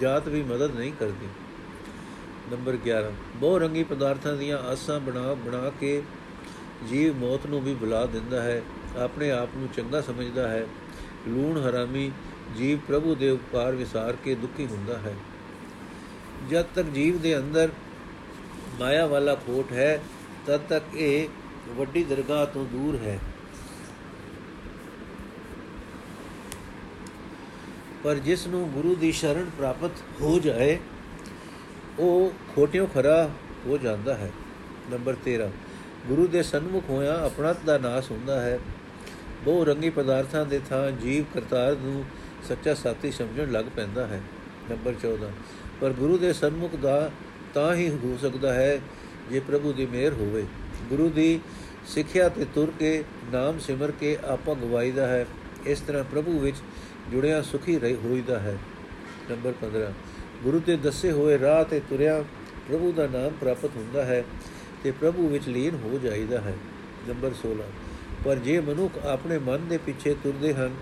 ਜਾਤ 0.01 0.27
ਵੀ 0.27 0.43
ਮਦਦ 0.43 0.75
ਨਹੀਂ 0.75 0.91
ਕਰਦੀ। 0.99 1.27
ਨੰਬਰ 2.51 2.77
11 2.85 3.11
ਬਹੁ 3.35 3.57
ਰੰਗੀ 3.59 3.83
ਪਦਾਰਥਾਂ 3.83 4.33
ਦੀਆਂ 4.33 4.57
ਆਸਾਂ 4.57 4.99
ਬਣਾ 4.99 5.33
ਬਣਾ 5.33 5.71
ਕੇ 5.79 6.01
ਜੀਵ 6.89 7.15
ਮੌਤ 7.15 7.45
ਨੂੰ 7.47 7.61
ਵੀ 7.61 7.73
ਬੁਲਾ 7.73 8.05
ਦਿੰਦਾ 8.05 8.41
ਹੈ, 8.41 8.61
ਆਪਣੇ 8.97 9.31
ਆਪ 9.31 9.49
ਨੂੰ 9.55 9.67
ਚੰਗਾ 9.75 10.01
ਸਮਝਦਾ 10.01 10.47
ਹੈ। 10.47 10.65
ਲੂਣ 11.27 11.61
ਹਰਾਮੀ 11.61 12.11
ਜੀਵ 12.57 12.79
ਪ੍ਰਭੂ 12.87 13.15
ਦੇ 13.15 13.29
ਉਪਕਾਰ 13.29 13.75
ਵਿਸਾਰ 13.75 14.15
ਕੇ 14.15 14.35
ਦੁਖੀ 14.35 14.65
ਹੁੰਦਾ 14.65 14.97
ਹੈ। 14.97 15.13
ਜਦ 16.49 16.65
ਤੱਕ 16.75 16.85
ਜੀਵ 16.85 17.17
ਦੇ 17.17 17.37
ਅੰਦਰ 17.37 17.69
ਮਾਇਆ 18.79 19.07
ਵਾਲਾ 19.07 19.35
ਖੋਟ 19.35 19.71
ਹੈ, 19.71 20.01
ਤਦ 20.45 20.59
ਤੱਕ 20.69 20.95
ਇਹ 20.95 21.27
ਵੱਡੀ 21.69 22.03
ਦਰਗਾਹ 22.03 22.45
ਤੋਂ 22.45 22.65
ਦੂਰ 22.65 22.95
ਹੈ। 22.95 23.19
ਪਰ 28.03 28.15
ਜਿਸ 28.15 28.47
ਨੂੰ 28.47 28.69
ਗੁਰੂ 28.69 28.95
ਦੀ 28.95 29.11
ਸ਼ਰਨ 29.11 29.49
ਪ੍ਰਾਪਤ 29.57 29.91
ਹੋ 30.21 30.39
ਜਾਏ, 30.39 30.79
ਉਹ 31.99 32.33
ਖੋਟਿਓ 32.55 32.85
ਖਰਾ 32.85 33.29
ਹੋ 33.65 33.77
ਜਾਂਦਾ 33.77 34.13
ਹੈ। 34.13 34.31
ਨੰਬਰ 34.91 35.15
13 35.25 35.51
ਗੁਰੂ 36.07 36.27
ਦੇ 36.27 36.43
ਸਨਮੁਖ 36.43 36.83
ਹੋਇਆ 36.89 37.25
ਆਪਣਤ 37.25 37.57
ਦਾ 37.65 37.77
ਨਾਸ 37.77 38.11
ਹੁੰਦਾ 38.11 38.41
ਹੈ। 38.41 38.59
ਬਹੁ 39.45 39.63
ਰੰਗੀ 39.65 39.89
ਪਦਾਰਥਾਂ 39.89 40.45
ਦੇ 40.45 40.59
ਥਾਂ 40.69 40.91
ਜੀਵ 40.91 41.23
ਕਰਤਾਰ 41.33 41.75
ਨੂੰ 41.75 42.05
ਸੱਚਾ 42.47 42.73
ਸਾਥੀ 42.73 43.11
ਸਮਝਣ 43.11 43.51
ਲੱਗ 43.51 43.65
ਪੈਂਦਾ 43.75 44.07
ਹੈ। 44.07 44.21
ਨੰਬਰ 44.71 44.93
14 45.03 45.31
ਪਰ 45.81 45.89
ਗੁਰੂ 45.89 46.17
ਦੇ 46.17 46.33
ਸਨਮੁਖ 46.33 46.75
ਦਾ 46.75 47.11
ਤਾਂ 47.53 47.75
ਹੀ 47.75 47.89
ਹੋ 47.89 48.17
ਸਕਦਾ 48.21 48.53
ਹੈ 48.53 48.79
ਜੇ 49.31 49.39
ਪ੍ਰਭੂ 49.39 49.73
ਦੀ 49.73 49.85
ਮਿਹਰ 49.85 50.13
ਹੋਵੇ। 50.13 50.45
ਗੁਰੂ 50.89 51.09
ਦੀ 51.09 51.39
ਸਿੱਖਿਆ 51.87 52.29
ਤੇ 52.29 52.45
ਤੁਰ 52.55 52.71
ਕੇ, 52.79 53.03
ਨਾਮ 53.31 53.59
ਸਿਮਰ 53.59 53.91
ਕੇ 53.91 54.17
ਆਪਾ 54.27 54.53
ਗਵਾਈਦਾ 54.53 55.07
ਹੈ। 55.07 55.25
ਇਸ 55.67 55.79
ਤਰ੍ਹਾਂ 55.79 56.03
ਪ੍ਰਭੂ 56.03 56.39
ਵਿੱਚ 56.39 56.57
ਜੁੜਿਆ 57.11 57.41
ਸੁਖੀ 57.41 57.79
ਰਹਿ 57.79 57.95
ਹੋਈਦਾ 57.95 58.39
ਹੈ। 58.39 58.57
ਨੰਬਰ 59.29 59.53
15 59.61 59.93
ਗੁਰੂ 60.43 60.59
ਤੇ 60.59 60.75
ਦੱਸੇ 60.77 61.11
ਹੋਏ 61.11 61.39
ਰਾਹ 61.39 61.63
ਤੇ 61.63 61.79
ਤੁਰਿਆ 61.79 62.23
ਪ੍ਰਭੂ 62.67 62.91
ਦਾ 62.91 63.07
ਨਾਮ 63.07 63.31
ਪ੍ਰਾਪਤ 63.41 63.69
ਹੁੰਦਾ 63.75 64.05
ਹੈ 64.05 64.23
ਤੇ 64.83 64.91
ਪ੍ਰਭੂ 64.91 65.27
ਵਿੱਚ 65.27 65.47
ਲੀਨ 65.47 65.75
ਹੋ 65.75 65.99
ਜਾਈਦਾ 66.03 66.41
ਹੈ। 66.41 66.53
ਨੰਬਰ 67.07 67.33
16 67.33 67.69
ਪਰ 68.25 68.35
ਜੇ 68.35 68.59
ਮਨੁੱਖ 68.59 69.05
ਆਪਣੇ 69.05 69.37
ਮਨ 69.37 69.67
ਦੇ 69.67 69.77
ਪਿੱਛੇ 69.77 70.13
ਤੁਰਦੇ 70.13 70.53
ਹਨ, 70.53 70.75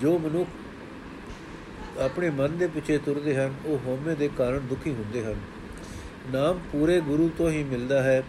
ਜੋ 0.00 0.18
ਮਨੁੱਖ 0.18 0.50
ਆਪਣੇ 1.98 2.30
ਮਨ 2.30 2.56
ਦੇ 2.56 2.66
ਪਿੱਛੇ 2.66 2.98
ਤੁਰਦੇ 2.98 3.36
ਹਨ, 3.36 3.54
ਉਹ 3.66 3.78
ਹਉਮੈ 3.86 4.14
ਦੇ 4.14 4.30
ਕਾਰਨ 4.38 4.66
ਦੁਖੀ 4.66 4.90
ਹੁੰਦੇ 4.90 5.24
ਹਨ। 5.24 5.34
ਨਾਮ 6.32 6.60
ਪੂਰੇ 6.72 7.00
ਗੁਰੂ 7.00 7.30
ਤੋਂ 7.38 7.50
ਹੀ 7.50 7.64
ਮਿਲਦਾ 7.64 8.02
ਹੈ, 8.02 8.22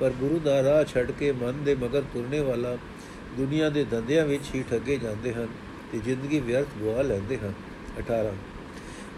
ਪਰ 0.00 0.10
ਗੁਰੂ 0.10 0.38
ਦਾ 0.38 0.62
ਰਾਹ 0.62 0.84
ਛੱਡ 0.84 1.10
ਕੇ 1.10 1.32
ਮਨ 1.32 1.64
ਦੇ 1.64 1.74
ਮਗਰ 1.74 2.00
ਤੁਰਨੇ 2.00 2.40
ਵਾਲਾ 2.40 2.76
ਦੁਨੀਆ 3.36 3.68
ਦੇ 3.68 3.84
ਧੰਦਿਆਂ 3.84 4.26
ਵਿੱਚ 4.26 4.42
ਹੀ 4.54 4.64
ਠੱਗੇ 4.70 4.96
ਜਾਂਦੇ 4.96 5.32
ਹਨ 5.32 5.48
ਤੇ 5.92 5.98
ਜ਼ਿੰਦਗੀ 5.98 6.40
ਵਿਅਰਥ 6.40 6.66
ਗਵਾ 6.82 7.02
ਲੈਂਦੇ 7.02 7.38
ਹਨ। 7.38 7.52
18 7.98 8.32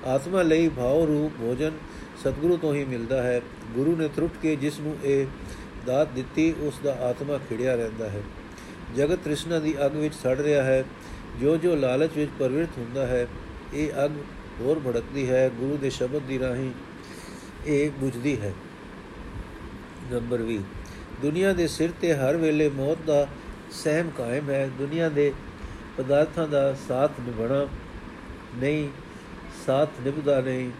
ਆਤਮਾ 0.07 0.43
ਲਈ 0.43 0.69
ਭਾਵ 0.69 1.05
ਰੂਪ 1.05 1.33
ਭੋਜਨ 1.41 1.73
ਸਤਿਗੁਰੂ 2.21 2.57
ਤੋਂ 2.57 2.75
ਹੀ 2.75 2.85
ਮਿਲਦਾ 2.85 3.23
ਹੈ। 3.23 3.41
ਗੁਰੂ 3.75 3.97
ਨੇ 3.97 4.09
ਤਰੁੱਟ 4.09 4.33
ਕੇ 4.43 4.57
ਜਿਸ 4.57 4.81
ਨੂੰ 4.81 4.97
ਇਹ 5.05 5.27
ਦਾਤ 5.87 6.09
ਦਿੱਤੀ, 6.09 6.55
ਉਸ 6.61 6.75
ਦਾ 6.85 6.93
ਆਤਮਾ 6.93 7.39
ਖਿੜਿਆ 7.39 7.75
ਰਹਿੰਦਾ 7.75 8.09
ਹੈ। 8.09 8.23
ਜਗਤ 8.97 9.19
ਤ੍ਰਿਸ਼ਨਾ 9.25 9.59
ਦੀ 9.59 9.87
ਅਗ 9.87 9.97
ਵਿੱਚ 9.97 10.15
ਸੜ 10.15 10.41
ਰਿਹਾ 10.41 10.63
ਹੈ। 10.63 10.85
ਜੋ 11.41 11.57
ਜੋ 11.57 11.77
ਲਾਲਚ 11.77 12.11
ਵਿੱਚ 12.17 12.31
ਪਰਵਿਰਤ 12.39 12.79
ਹੁੰਦਾ 12.79 13.07
ਹੈ, 13.07 13.27
ਇਹ 13.75 13.89
ਅਗ 14.05 14.11
ਹੋਰ 14.61 14.79
ਭੜਕਦੀ 14.79 15.31
ਹੈ। 15.31 15.49
ਗੁਰੂ 15.49 15.77
ਦੇ 15.77 15.91
ਸ਼ਬਦ 15.91 16.23
ਦੀ 16.23 16.39
ਰਾਹੀਂ 16.39 16.71
ਇਹ 17.67 17.91
ਬੁਝਦੀ 17.91 18.41
ਹੈ। 18.41 18.53
ਨੰਬਰ 20.13 20.43
20 20.43 20.61
ਦੁਨੀਆ 21.23 21.53
ਦੇ 21.53 21.69
ਸਿਰ 21.69 21.91
ਤੇ 22.01 22.15
ਹਰ 22.15 22.37
ਵੇਲੇ 22.37 22.69
ਮੌਤ 22.69 22.99
ਦਾ 23.07 23.29
ਸਹਿਮ 23.73 24.11
ਕਾਇਮ 24.11 24.51
ਹੈ, 24.51 24.71
ਦੁਨੀਆ 24.79 25.09
ਦੇ 25.09 25.33
ਪਦਾਰਥਾਂ 25.99 26.49
ਦਾ 26.49 26.75
ਸਾਥ 26.89 27.11
ਨਿਭਣਾ 27.21 27.67
ਨਹੀਂ, 28.57 28.89
ਸਾਥ 29.67 29.89
ਨਿਭਦਾ 30.05 30.41
ਨਹੀਂ। 30.41 30.71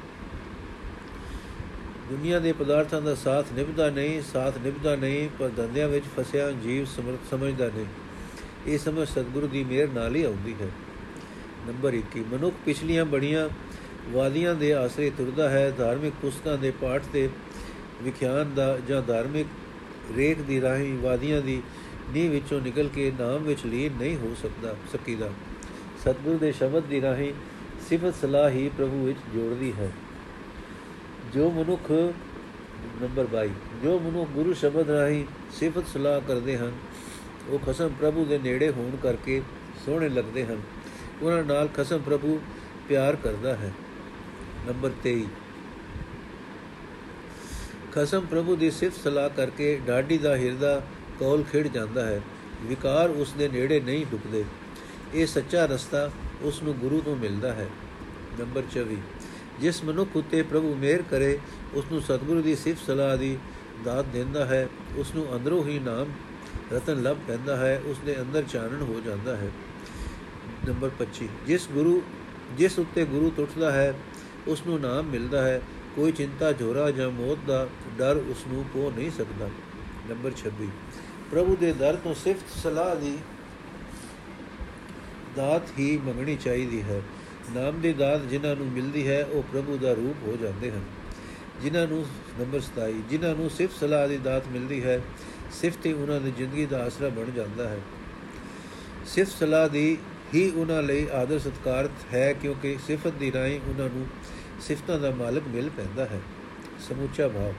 ਦੁਨੀਆ 2.11 2.39
ਦੇ 2.39 2.53
ਪਦਾਰਥਾਂ 2.53 3.03
ਦਾ 3.03 3.15
ਸਾਥ 3.15 3.47
ਨਿਭਦਾ 3.53 3.91
ਨਹੀਂ, 3.91 4.23
ਸਾਥ 4.23 4.59
ਨਿਭਦਾ 4.59 4.97
ਨਹੀਂ, 4.97 5.29
ਪਰ 5.39 5.51
ਧੰਦਿਆਂ 5.57 5.89
ਵਿੱਚ 5.89 6.05
ਫਸਿਆ 6.17 6.51
ਜੀਵ 6.53 6.85
ਸਮਝਦਾ 7.31 7.67
ਨਹੀਂ। 7.67 7.87
ਇਹ 8.67 8.79
ਸਮਝ 8.79 9.09
ਸਤਿਗੁਰੂ 9.09 9.47
ਦੀ 9.47 9.65
ਮਿਹਰ 9.65 9.89
ਨਾਲ 9.89 10.17
ਹੀ 10.17 10.23
ਆਉਂਦੀ 10.25 10.55
ਹੈ। 10.61 10.69
ਨੰਬਰ 11.67 11.95
21 11.95 12.25
ਮਨੁੱਖ 12.33 12.57
ਪਿਛਲੀਆਂ 12.65 13.05
ਬੜੀਆਂ 13.05 13.49
ਵਾਦੀਆਂ 14.11 14.55
ਦੇ 14.55 14.75
ਆਸਰੇ 14.75 15.11
ਤੁਰਦਾ 15.11 15.49
ਹੈ, 15.49 15.71
ਧਾਰਮਿਕ 15.71 16.15
ਪੁਸਤਕਾਂ 16.23 16.59
ਦੇ 16.59 16.71
ਪਾਠ 16.71 17.03
ਤੇ 17.13 17.29
ਵਿਖਿਆਨ 18.03 18.55
ਦਾ 18.55 18.79
ਜਾਂ 18.89 19.03
ਧਾਰਮਿਕ 19.03 19.47
ਰੇਖ 20.17 20.41
ਦੀ 20.41 20.61
ਰਾਹੀਂ 20.61 20.99
ਵਾਦੀਆਂ 20.99 21.43
ਦੀ 21.43 21.63
ਨੀ 22.11 22.29
ਵਿੱਚੋਂ 22.29 22.61
ਨਿਕਲ 22.61 22.89
ਕੇ 22.89 23.13
ਨਾਮ 23.21 23.43
ਵਿੱਚ 23.43 23.67
ਲੀਨ 23.67 23.93
ਨਹੀਂ 23.93 24.17
ਹੋ 24.17 24.35
ਸਕਦਾ, 24.43 24.77
ਸਕੀਦਾ। 24.93 25.31
ਸਤਿਗੁਰੂ 26.01 26.39
ਦੇ 26.39 26.53
ਸ਼ਬਦ 26.53 26.83
ਦੀ 26.83 27.01
ਰਾਹੀਂ 27.01 27.33
ਸਿਫਤ 27.89 28.15
ਸਲਾਹ 28.15 28.51
ਹੀ 28.51 28.71
ਪ੍ਰਭੂ 28.79 29.05
ਵਿੱਚ 29.05 29.19
ਜੋੜਦੀ 29.35 29.73
ਹੈ। 29.73 29.91
ਜੋ 31.35 31.51
ਮਨੁੱਖ 31.51 31.91
ਨੰਬਰ 33.03 33.27
22 33.27 33.51
ਜੋ 33.83 33.99
ਮਨੁੱਖ 33.99 34.31
ਗੁਰੂ 34.31 34.55
ਸ਼ਬਦ 34.55 34.91
ਰਾਹੀਂ 34.91 35.25
ਸਿਫਤ 35.53 35.87
ਸਲਾਹ 35.87 36.21
ਕਰਦੇ 36.21 36.59
ਹਨ, 36.59 36.73
ਉਹ 37.49 37.59
ਖਸਮ 37.59 37.91
ਪ੍ਰਭੂ 38.01 38.25
ਦੇ 38.25 38.39
ਨੇੜੇ 38.39 38.71
ਹੋਣ 38.71 38.97
ਕਰਕੇ 38.97 39.43
ਸੋਹਣੇ 39.87 40.09
ਲੱਗਦੇ 40.09 40.47
ਹਨ। 40.47 40.61
ਉਹਨਾਂ 41.23 41.45
ਨਾਲ 41.45 41.69
ਖਸਮ 41.69 41.99
ਪ੍ਰਭੂ 41.99 42.41
ਪਿਆਰ 42.89 43.17
ਕਰਦਾ 43.17 43.55
ਹੈ। 43.55 43.73
ਨੰਬਰ 44.67 44.91
23 45.03 45.25
ਖਸਮ 47.93 48.21
ਪ੍ਰਭੂ 48.21 48.57
ਦੀ 48.57 48.71
ਸਿਫਤ 48.71 49.01
ਸਲਾਹ 49.05 49.31
ਕਰਕੇ 49.31 49.81
ਡਾਡੀ 49.87 50.19
ਦਾ 50.19 50.37
ਹਿਰਦਾ 50.37 50.83
ਕੋਲ 51.19 51.43
ਖਿੜ 51.43 51.69
ਜਾਂਦਾ 51.69 52.07
ਹੈ। 52.07 52.21
ਵਿਕਾਰ 52.63 53.11
ਉਸ 53.11 53.33
ਦੇ 53.33 53.49
ਨੇੜੇ 53.49 53.81
ਨਹੀਂ 53.81 54.07
ਡੁੱਬਦੇ। 54.07 54.45
ਇਹ 55.15 55.27
ਸੱਚਾ 55.27 55.67
ਰਸਤਾ 55.67 56.11
ਉਸ 56.43 56.63
ਨੂੰ 56.63 56.75
ਗੁਰੂ 56.75 57.01
ਤੋਂ 57.01 57.17
ਮਿਲਦਾ 57.17 57.53
ਹੈ। 57.53 57.69
ਨੰਬਰ 58.41 58.63
24 58.71 58.97
ਜਿਸ 59.61 59.85
ਮਨੁੱਖ 59.85 60.11
ਉਤੇ 60.17 60.43
ਪ੍ਰਭੂ 60.43 60.75
ਮਿਹਰ 60.75 61.03
ਕਰੇ, 61.03 61.39
ਉਸ 61.75 61.85
ਨੂੰ 61.93 62.01
ਸਤਿਗੁਰੂ 62.01 62.43
ਦੀ 62.43 62.57
ਸਿਫਤ 62.57 62.87
ਸਲਾਹ 62.87 63.17
ਦੀ 63.17 63.39
ਦਾਤ 63.85 64.05
ਦਿੰਦਾ 64.05 64.45
ਹੈ। 64.45 64.69
ਉਸ 64.97 65.15
ਨੂੰ 65.15 65.37
ਅੰਦਰੋਂ 65.37 65.65
ਹੀ 65.65 65.79
ਨਾਮ 65.79 66.07
ਰਤਨ 66.73 67.03
ਲੱਭ 67.03 67.17
ਪੈਂਦਾ 67.29 67.57
ਹੈ। 67.57 67.83
ਉਸ 67.85 67.99
ਦੇ 68.07 68.21
ਅੰਦਰ 68.21 68.43
ਚਾਨਣ 68.43 68.83
ਹੋ 68.83 69.01
ਜਾਂਦਾ 69.05 69.37
ਹੈ। 69.37 69.51
ਨੰਬਰ 70.69 70.91
25 70.99 71.29
ਜਿਸ 71.47 71.69
ਗੁਰੂ, 71.69 72.03
ਜਿਸ 72.59 72.79
ਉੱਤੇ 72.79 73.05
ਗੁਰੂ 73.05 73.33
ਟੁੱਟਦਾ 73.37 73.73
ਹੈ, 73.73 73.95
ਉਸ 74.47 74.63
ਨੂੰ 74.67 74.81
ਨਾਮ 74.81 75.05
ਮਿਲਦਾ 75.05 75.43
ਹੈ। 75.43 75.63
ਕੋਈ 75.97 76.13
ਚਿੰਤਾ 76.13 76.53
ਝੋਰਾ 76.53 76.91
ਜਾਂ 76.91 77.11
ਮੌਤ 77.11 77.39
ਦਾ 77.47 77.69
ਡਰ 77.99 78.17
ਉਸ 78.17 78.47
ਨੂੰ 78.49 78.65
ਕੋ 78.73 78.93
ਨਹੀਂ 78.97 79.11
ਸਕਦਾ। 79.11 79.51
ਨੰਬਰ 80.11 80.31
26 80.31 80.69
ਪ੍ਰਭੂ 81.33 81.57
ਦੇ 81.57 81.73
ਦਰ 81.73 81.97
ਤੋਂ 81.97 82.15
ਸਿਫਤ 82.15 82.61
ਸਲਾਹ 82.63 82.97
ਦੀ 82.97 83.19
ਦਾਤ 85.37 85.63
ਹੀ 85.79 85.97
ਮੰਗਣੀ 85.97 86.37
ਚਾਹੀਦੀ 86.37 86.83
ਹੈ। 86.83 87.03
ਨਾਮ 87.55 87.81
ਦੀ 87.81 87.93
ਦਾਤ 87.93 88.21
ਜਿਨ੍ਹਾਂ 88.21 88.57
ਨੂੰ 88.57 88.67
ਮਿਲਦੀ 88.67 89.09
ਹੈ, 89.09 89.25
ਉਹ 89.25 89.43
ਪ੍ਰਭੂ 89.43 89.79
ਦਾ 89.79 89.93
ਰੂਪ 89.93 90.29
ਹੋ 90.29 90.37
ਜਾਂਦੇ 90.37 90.71
ਹਨ। 90.71 90.85
ਜਿਨ੍ਹਾਂ 91.63 91.87
ਨੂੰ 91.87 92.07
ਨੰਬਰ 92.41 92.61
27 92.61 93.03
ਜਿਨ੍ਹਾਂ 93.11 93.35
ਨੂੰ 93.35 93.51
ਸਿਫਤ 93.51 93.81
ਸਲਾਹ 93.81 94.09
ਦੀ 94.09 94.17
ਦਾਤ 94.17 94.49
ਮਿਲਦੀ 94.49 94.85
ਹੈ, 94.85 95.01
ਸਿਫਤ 95.53 95.87
ਹੀ 95.87 95.93
ਉਹਨਾਂ 95.93 96.21
ਦੀ 96.21 96.31
ਜ਼ਿੰਦਗੀ 96.31 96.67
ਦਾ 96.67 96.85
ਆਸਰਾ 96.85 97.09
ਬਣ 97.09 97.31
ਜਾਂਦਾ 97.31 97.69
ਹੈ। 97.69 97.79
ਸਿਫਤ 99.07 99.33
ਸਲਾਹ 99.33 99.69
ਦੀ 99.69 99.99
ਹੀ 100.35 100.51
ਉਹਨਾਂ 100.51 100.83
ਲਈ 100.83 101.07
ਆਦਰ 101.13 101.39
ਸਤਕਾਰ 101.39 101.89
ਹੈ, 102.15 102.33
ਕਿਉਂਕਿ 102.33 102.77
ਸਿਫਤ 102.87 103.13
ਦੀ 103.13 103.33
ਰਾਹੀਂ 103.33 103.61
ਉਹਨਾਂ 103.69 103.87
ਨੂੰ 103.87 104.07
ਸਿਫਤਾਂ 104.61 104.99
ਦਾ 104.99 105.11
ਮਾਲਕ 105.11 105.43
ਮਿਲ 105.49 105.71
ਪੈਂਦਾ 105.77 106.05
ਹੈ। 106.05 106.21
ਸਮੁੱਚਾ 106.89 107.29
ਭਾਵ। 107.29 107.53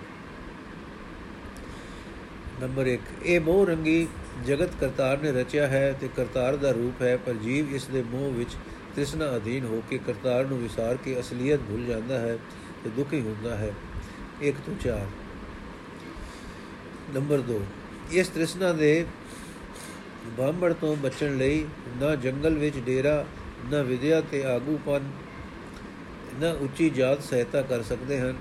ਨੰਬਰ 2.63 2.87
1 2.87 3.07
ਇਹ 3.25 3.39
ਮੋਹ 3.41 3.65
ਰੰਗੀ 3.65 4.07
ਜਗਤ 4.45 4.75
ਕਰਤਾਰ 4.81 5.17
ਨੇ 5.17 5.31
ਰਚਿਆ 5.31 5.67
ਹੈ 5.67 5.91
ਤੇ 6.01 6.09
ਕਰਤਾਰ 6.15 6.55
ਦਾ 6.55 6.69
ਰੂਪ 6.71 7.01
ਹੈ, 7.01 7.15
ਪਰ 7.17 7.33
ਜੀਵ 7.35 7.73
ਇਸ 7.75 7.85
ਦੇ 7.85 8.03
ਮੋਹ 8.11 8.31
ਵਿੱਚ 8.31 8.55
ਤ੍ਰਿਸ਼ਨਾ 8.95 9.25
ਅਧੀਨ 9.35 9.65
ਹੋ 9.65 9.81
ਕੇ 9.89 9.97
ਕਰਤਾਰ 9.97 10.45
ਨੂੰ 10.45 10.59
ਵਿਸਾਰ 10.59 10.97
ਕੇ 11.05 11.19
ਅਸਲੀਅਤ 11.19 11.59
ਭੁੱਲ 11.69 11.85
ਜਾਂਦਾ 11.85 12.19
ਹੈ 12.19 12.37
ਤੇ 12.83 12.89
ਦੁਖੀ 12.89 13.19
ਹੁੰਦਾ 13.21 13.55
ਹੈ। 13.55 13.71
1 14.41 14.61
ਤੋਂ 14.65 14.75
4 14.83 15.05
ਨੰਬਰ 17.15 17.41
2 17.49 17.59
ਇਸ 18.11 18.27
ਤ੍ਰਿਸ਼ਨਾ 18.27 18.71
ਦੇ 18.73 19.05
ਬਾਂਬੜ 20.37 20.73
ਤੋਂ 20.73 20.95
ਬਚਣ 20.95 21.37
ਲਈ 21.37 21.65
ਨਾ 21.99 22.15
ਜੰਗਲ 22.17 22.57
ਵਿੱਚ 22.57 22.77
ਡੇਰਾ, 22.85 23.25
ਨਾ 23.71 23.81
ਵਿਦਿਆ 23.81 24.21
ਤੇ 24.21 24.43
ਆਗੂਪਨ, 24.45 25.09
ਨਾ 26.39 26.51
ਉੱਚੀ 26.61 26.89
ਜਾਤ 26.91 27.23
ਸਹਾਇਤਾ 27.23 27.61
ਕਰ 27.63 27.83
ਸਕਦੇ 27.83 28.19
ਹਨ। 28.19 28.35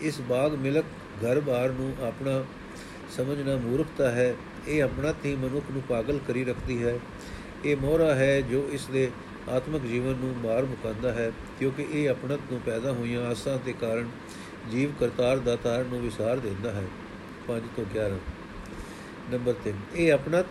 ਇਸ 0.00 0.20
ਬਾਗ 0.28 0.54
ਮਿਲਕ 0.58 0.84
ਘਰ-ਬਾਰ 1.22 1.72
ਨੂੰ 1.72 1.92
ਆਪਣਾ 2.06 2.42
ਸਮਝਣਾ 3.16 3.56
ਮੂਰਖਤਾ 3.56 4.10
ਹੈ। 4.10 4.34
ਇਹ 4.68 4.82
ਆਪਣਾ 4.82 5.12
ਤੀ 5.12 5.36
ਮਨੁੱਖ 5.36 5.64
ਨੂੰ 5.70 5.82
ਪਾਗਲ 5.82 6.18
ਕਰੀ 6.28 6.44
ਰੱਖਦੀ 6.44 6.84
ਹੈ। 6.84 6.98
ਇਹ 7.64 7.76
ਮੋਹਰਾ 7.76 8.14
ਹੈ 8.14 8.40
ਜੋ 8.40 8.68
ਇਸ 8.72 8.86
ਦੇ 8.86 9.10
ਆਤਮਿਕ 9.50 9.82
ਜੀਵਨ 9.82 10.14
ਨੂੰ 10.14 10.36
ਮਾਰ 10.36 10.64
ਮੁਕਾਂਦਾ 10.64 11.12
ਹੈ, 11.12 11.32
ਕਿਉਂਕਿ 11.58 11.86
ਇਹ 11.92 12.10
ਆਪਣਤ 12.10 12.40
ਤੋਂ 12.50 12.60
ਪੈਦਾ 12.60 12.92
ਹੋਈਆਂ 12.92 13.26
ਆਸਾਂ 13.26 13.58
ਦੇ 13.64 13.74
ਕਾਰਨ 13.80 14.10
ਜੀਵ 14.72 14.90
ਕਰਤਾਰ 15.00 15.38
ਦਾਤਾਰ 15.38 15.84
ਨੂੰ 15.84 16.00
ਵਿਸਾਰ 16.00 16.36
ਦਿੰਦਾ 16.36 16.70
ਹੈ। 16.70 16.84
5 17.46 17.62
ਤੋਂ 17.76 17.84
11 17.94 18.18
ਨੰਬਰ 19.32 19.54
3 19.64 19.74
ਇਹ 19.96 20.12
ਆਪਣਤ 20.12 20.46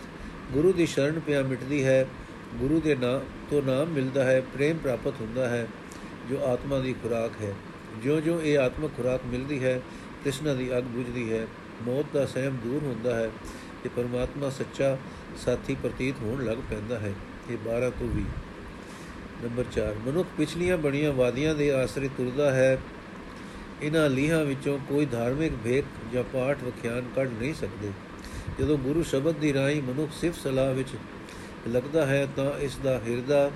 ਗੁਰੂ 0.52 0.72
ਦੀ 0.72 0.86
ਸ਼ਰਨ 0.86 1.20
ਪਿਆ 1.20 1.42
ਮਿਟਦੀ 1.42 1.84
ਹੈ। 1.84 2.08
ਗੁਰੂ 2.54 2.80
ਦੇ 2.80 2.94
ਨਾਮ 2.94 3.20
ਤੋਂ 3.50 3.62
ਨਾਮ 3.62 3.88
ਮਿਲਦਾ 3.88 4.24
ਹੈ, 4.24 4.40
ਪ੍ਰੇਮ 4.40 4.76
ਪ੍ਰਾਪਤ 4.76 5.12
ਹੁੰਦਾ 5.20 5.48
ਹੈ, 5.48 5.66
ਜੋ 6.30 6.44
ਆਤਮਾ 6.44 6.78
ਦੀ 6.78 6.92
ਖੁਰਾਕ 6.92 7.30
ਹੈ। 7.42 7.54
ਜਿਉਂ-ਜਿਉਂ 8.02 8.42
ਇਹ 8.42 8.58
ਆਤਮਿਕ 8.58 8.90
ਖੁਰਾਕ 8.96 9.20
ਮਿਲਦੀ 9.26 9.64
ਹੈ, 9.64 9.78
ਤ੍ਰਿਸ਼ਨਾ 10.22 10.54
ਦੀ 10.54 10.78
ਅਗ 10.78 10.82
ਬੁਝਦੀ 10.82 11.32
ਹੈ। 11.32 11.46
ਮੌਤ 11.86 12.06
ਦਾ 12.14 12.26
ਸਹਿਮ 12.26 12.56
ਦੂਰ 12.56 12.82
ਹੁੰਦਾ 12.82 13.14
ਹੈ 13.16 13.30
ਤੇ 13.82 13.90
ਪਰਮਾਤਮਾ 13.96 14.50
ਸੱਚਾ 14.50 14.96
ਸਾਥੀ 15.44 15.74
ਪ੍ਰਤੀਤ 15.74 16.14
ਹੋਣ 16.22 16.44
ਲੱਗ 16.44 16.58
ਪੈਂਦਾ 16.70 16.98
ਹੈ, 16.98 17.12
ਇਹ 17.50 17.56
12 17.64 17.90
ਤੋਂ 17.90 18.08
20 18.08 18.24
ਨੰਬਰ 19.44 19.64
4 19.72 19.94
ਮਨੁੱਖ 20.06 20.28
ਪਿਛਲੀਆਂ 20.38 20.78
ਬਣੀਆਂ 20.78 21.12
ਵਾਦੀਆਂ 21.12 21.54
ਦੇ 21.54 21.70
ਆਸਰੇ 21.72 22.08
ਤੁਰਦਾ 22.08 22.50
ਹੈ। 22.50 22.78
ਇਹਨਾਂ 23.82 24.08
ਲੀਹਾਂ 24.10 24.44
ਵਿੱਚੋਂ 24.44 24.78
ਕੋਈ 24.88 25.06
ਧਾਰਮਿਕ 25.06 25.52
ਭੇਖ 25.64 25.84
ਜਾਂ 26.12 26.22
ਪਾਠ 26.24 26.62
ਵਿਖਿਆਨ 26.64 27.04
ਕੱਢ 27.16 27.30
ਨਹੀਂ 27.40 27.54
ਸਕਦੇ। 27.54 27.90
ਜਦੋਂ 28.60 28.78
ਗੁਰੂ 28.78 29.02
ਸ਼ਬਦ 29.02 29.36
ਦੀ 29.36 29.52
ਰਾਹੀਂ 29.52 29.82
ਮਨੁੱਖ 29.82 30.12
ਸਿਫਤ 30.20 30.40
ਸਲਾਹ 30.40 30.74
ਵਿੱਚ 30.74 30.88
ਲੱਗਦਾ 31.68 32.06
ਹੈ 32.06 32.26
ਤਾਂ 32.36 32.50
ਇਸ 32.60 32.76
ਦਾ 32.76 32.98
ਹਿਰਦਾ 32.98 33.50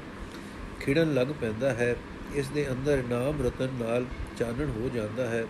ਖਿੜਨ 0.81 1.15
ਲੱਗ 1.15 1.27
ਪੈਂਦਾ 1.41 1.71
ਹੈ। 1.71 1.97
ਇਸ 2.35 2.49
ਦੇ 2.49 2.67
ਅੰਦਰ 2.71 3.03
ਨਾਮ 3.11 3.43
ਰਤਨ 3.47 3.69
ਨਾਲ 3.81 4.05
ਚਾਨਣ 4.39 4.71
ਹੋ 4.71 4.91
ਜਾਂਦਾ 4.95 5.29
ਹੈ 5.29 5.45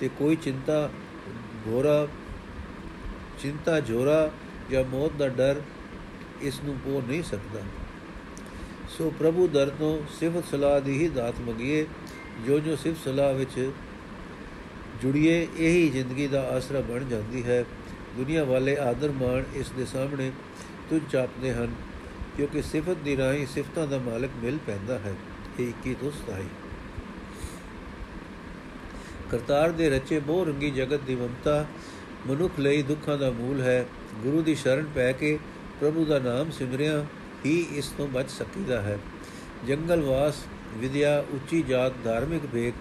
ਤੇ 0.00 0.08
ਕੋਈ 0.18 0.36
ਚਿੰਤਾ 0.36 0.88
ਘੋਰਾ 1.66 2.06
ਚਿੰਤਾ, 3.38 3.80
ਜੋਰਾ 3.80 4.30
ਜਾਂ 4.70 4.84
ਮੌਤ 4.84 5.12
ਦਾ 5.12 5.28
ਡਰ 5.28 5.60
ਇਸ 6.42 6.60
ਨੂੰ 6.64 6.76
ਪੋ 6.84 7.02
ਨਹੀਂ 7.08 7.22
ਸਕਦਾ। 7.22 7.60
ਸੋ 8.88 9.12
ਪ੍ਰਭੂ 9.18 9.46
ਦਰ 9.48 9.70
ਤੋਂ 9.78 9.98
ਸਿਫਤ 10.20 10.44
ਸਲਾਹ 10.50 10.80
ਦੀ 10.80 11.02
ਹੀ 11.02 11.08
ਦਾਤ 11.08 11.40
ਮੰਗੀਏ 11.40 11.86
ਜੋ 12.46 12.58
ਜੋ 12.58 12.76
ਸਿਫਤ 12.76 13.04
ਸਲਾਹ 13.04 13.32
ਵਿੱਚ 13.34 13.70
ਜੁੜੀਏ, 15.02 15.46
ਇਹੀ 15.56 15.88
ਜ਼ਿੰਦਗੀ 15.88 16.26
ਦਾ 16.26 16.42
ਆਸਰਾ 16.48 16.80
ਬਣ 16.80 17.04
ਜਾਂਦੀ 17.04 17.42
ਹੈ। 17.44 17.64
ਦੁਨੀਆ 18.16 18.44
ਵਾਲੇ 18.44 18.76
ਆਦਰ 18.78 19.10
ਮਾਣ 19.10 19.42
ਇਸ 19.54 19.70
ਦੇ 19.70 19.84
ਸਾਹਮਣੇ 19.86 20.30
ਤੁਝ 20.90 21.02
ਚਾਪਦੇ 21.10 21.52
ਹਨ, 21.54 21.74
ਕਿਉਂਕਿ 22.36 22.62
ਸਿਫਤ 22.62 22.96
ਦੀ 23.04 23.16
ਰਾਹੀਂ 23.16 23.46
ਸਿਫਤਾਂ 23.46 23.86
ਦਾ 23.86 23.98
ਮਾਲਕ 23.98 24.30
ਮਿਲ 24.42 24.58
ਪੈਂਦਾ 24.66 24.98
ਹੈ। 24.98 25.14
ਇਹ 25.60 25.68
21 25.68 25.94
ਤੋਂ 25.94 26.10
27 26.12 26.65
ਕਰਤਾਰ 29.30 29.70
ਦੇ 29.70 29.90
ਰਚੇ 29.90 30.18
ਬਹੁ 30.18 30.44
ਰੰਗੀ 30.44 30.70
ਜਗਤ 30.70 31.00
ਦੀ 31.00 31.14
ਮਮਤਾ 31.14 31.66
ਮਨੁੱਖ 32.26 32.60
ਲਈ 32.60 32.82
ਦੁੱਖਾਂ 32.82 33.18
ਦਾ 33.18 33.30
ਮੂਲ 33.30 33.60
ਹੈ। 33.60 33.86
ਗੁਰੂ 34.22 34.42
ਦੀ 34.42 34.54
ਸ਼ਰਨ 34.54 34.86
ਪੈ 34.94 35.12
ਕੇ 35.12 35.38
ਪ੍ਰਭੂ 35.80 36.04
ਦਾ 36.04 36.18
ਨਾਮ 36.18 36.50
ਸਿਮਰਿਆ 36.50 37.04
ਹੀ 37.46 37.66
ਇਸ 37.72 37.88
ਤੋਂ 37.88 38.08
ਬਚ 38.08 38.30
ਸਕੀਦਾ 38.30 38.80
ਹੈ। 38.82 38.98
ਜੰਗਲ 39.66 40.00
ਵਾਸ 40.00 40.34
ਵਿਦਿਆ 40.76 41.24
ਉੱਚੀ 41.30 41.62
ਜਾਤ 41.62 41.92
ਧਾਰਮਿਕ 42.04 42.42
ਭੇਖ 42.46 42.74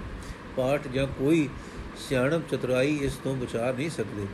ਪਾਠ 0.58 0.88
ਜਾਂ 0.88 1.08
ਕੋਈ 1.08 1.50
ਸਿਆਣਪ 1.98 2.42
ਚਤੁਰਾਈ 2.50 3.00
ਇਸ 3.02 3.14
ਤੋਂ 3.14 3.36
ਬਚਾ 3.36 3.72
ਨਹੀਂ 3.72 3.90
ਸਕਦੇ। 3.90 4.26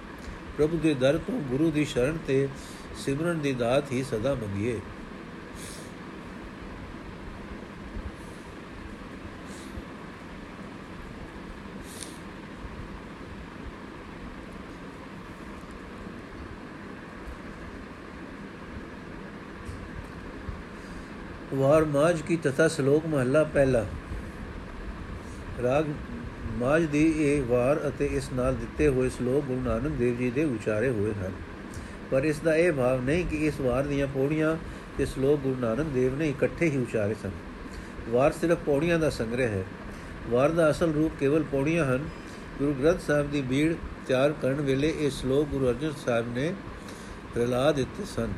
ਪ੍ਰਭੂ 0.57 0.77
ਦੇ 0.77 0.93
ਦਰ 0.93 1.17
ਤੋਂ 1.17 1.39
ਗੁਰੂ 1.41 1.71
ਦੀ 1.71 1.85
ਸ਼ਰਨ 1.85 2.17
ਤੇ 2.27 2.47
ਸਿਮਰਨ 2.97 3.39
ਦੀ 3.39 3.53
ਦਾਤ 3.53 3.91
ਹੀ 3.91 4.03
ਸਦਾ 4.03 4.33
ਮੰਗੀਏ। 4.35 4.79
ਵਾਰ 21.61 21.85
ਮਾਜ 21.85 22.21
ਕੀ 22.21 22.35
ਤਥਾ 22.37 22.67
ਸ਼ਲੋਕ 22.67 23.05
ਮਹੱਲਾ 23.05 23.43
ਪਹਿਲਾ। 23.43 23.85
ਰਾਗ 25.63 25.85
ਮਾਜ 26.57 26.85
ਦੀ 26.85 27.13
ਇਹ 27.17 27.43
ਵਾਰ 27.43 27.81
ਅਤੇ 27.87 28.05
ਇਸ 28.05 28.29
ਨਾਲ 28.33 28.55
ਦਿੱਤੇ 28.55 28.87
ਹੋਏ 28.87 29.09
ਸ਼ਲੋਕ 29.09 29.43
ਗੁਰੂ 29.43 29.61
ਨਾਨਕ 29.61 29.91
ਦੇਵ 29.91 30.17
ਜੀ 30.17 30.29
ਦੇ 30.29 30.43
ਉਚਾਰੇ 30.43 30.89
ਹੋਏ 30.89 31.11
ਹਨ। 31.11 31.31
ਪਰ 32.11 32.23
ਇਸ 32.23 32.39
ਦਾ 32.39 32.55
ਇਹ 32.55 32.71
ਭਾਵ 32.71 33.03
ਨਹੀਂ 33.03 33.25
ਕਿ 33.25 33.45
ਇਸ 33.47 33.59
ਵਾਰ 33.59 33.83
ਦੀਆਂ 33.83 34.07
ਪੌੜੀਆਂ 34.07 34.57
ਤੇ 34.97 35.05
ਸ਼ਲੋਕ 35.05 35.39
ਗੁਰੂ 35.39 35.55
ਨਾਨਕ 35.59 35.87
ਦੇਵ 35.93 36.17
ਨੇ 36.17 36.29
ਇਕੱਠੇ 36.29 36.69
ਹੀ 36.69 36.77
ਉਚਾਰੇ 36.77 37.15
ਸਨ। 37.23 37.31
ਵਾਰ 38.09 38.31
ਸਿਰਫ 38.31 38.57
ਪੌੜੀਆਂ 38.65 38.99
ਦਾ 38.99 39.09
ਸੰਗ੍ਰਹਿ 39.09 39.47
ਹੈ। 39.47 39.63
ਵਾਰ 40.29 40.49
ਦਾ 40.49 40.71
ਅਸਲ 40.71 40.93
ਰੂਪ 40.93 41.11
ਕੇਵਲ 41.19 41.43
ਪੌੜੀਆਂ 41.43 41.85
ਹਨ। 41.85 42.09
ਗੁਰੂ 42.59 42.73
ਗ੍ਰੰਥ 42.73 43.01
ਸਾਹਿਬ 43.07 43.31
ਦੀ 43.31 43.41
ਬੀੜ 43.41 43.73
ਤਿਆਰ 44.07 44.33
ਕਰਨ 44.41 44.61
ਵੇਲੇ 44.61 44.93
ਇਹ 44.99 45.09
ਸ਼ਲੋਕ 45.09 45.47
ਗੁਰੂ 45.47 45.69
ਅਰਜਨ 45.69 45.91
ਸਾਹਿਬ 46.05 46.35
ਨੇ 46.35 46.53
ਰਲਾ 47.37 47.71
ਦਿੱਤੇ 47.71 48.03
ਸਨ। 48.15 48.33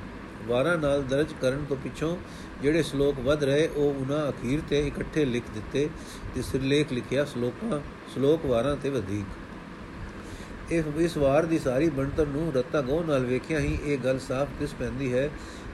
ਵਾਰਾਂ 0.48 0.78
ਨਾਲ 0.78 1.04
ਦਰਜ 1.04 1.28
ਕਰਨ 1.42 1.66
ਤੋਂ 1.70 1.78
ਪਿੱਛੋਂ 1.78 2.18
ਜਿਹੜੇ 2.64 2.84
ਸ਼ਲੋਕ 2.84 3.20
ਵੱਧ 3.20 3.44
ਰਹੇ, 3.44 3.68
ਉਹ 3.68 3.94
ਉਹਨਾਂ 3.94 4.30
ਅਖੀਰ 4.30 4.62
ਤੇ 4.70 4.80
ਇਕੱਠੇ 4.88 5.26
ਲਿਖ 5.26 5.44
ਦਿੱਤੇ 5.54 5.90
ਤੇ 6.36 6.42
ਸਿਰਲੇਖ 6.42 6.92
ਲਿਖਿਆ, 6.94 7.26
ਸ਼ਲੋਕਾਂ, 7.26 7.80
ਸ਼ਲੋਕ 8.14 8.46
ਵਾਰਾਂ 8.46 8.76
ਤੇ 8.76 8.90
ਵਧੇਕ। 8.90 10.72
ਇਹ, 10.72 10.84
ਇਸ 10.98 11.18
ਵਾਰ 11.18 11.46
ਦੀ 11.46 11.60
ਸਾਰੀ 11.60 11.90
ਬਣਤਰ 11.90 12.26
ਨੂੰ 12.26 12.54
ਰਤਾ 12.54 12.82
ਗੋ 12.82 13.04
ਨਾਲ 13.04 13.26
ਵੇਖਿਆ 13.26 13.60
ਹੀ 13.60 13.78
ਇਹ 13.86 13.98
ਗੱਲ 13.98 14.20
ਸਾਫ਼ 14.20 14.50
ਦਿਸ 14.60 14.74
ਪੈਂਦੀ 14.74 15.14
ਹੈ 15.14 15.28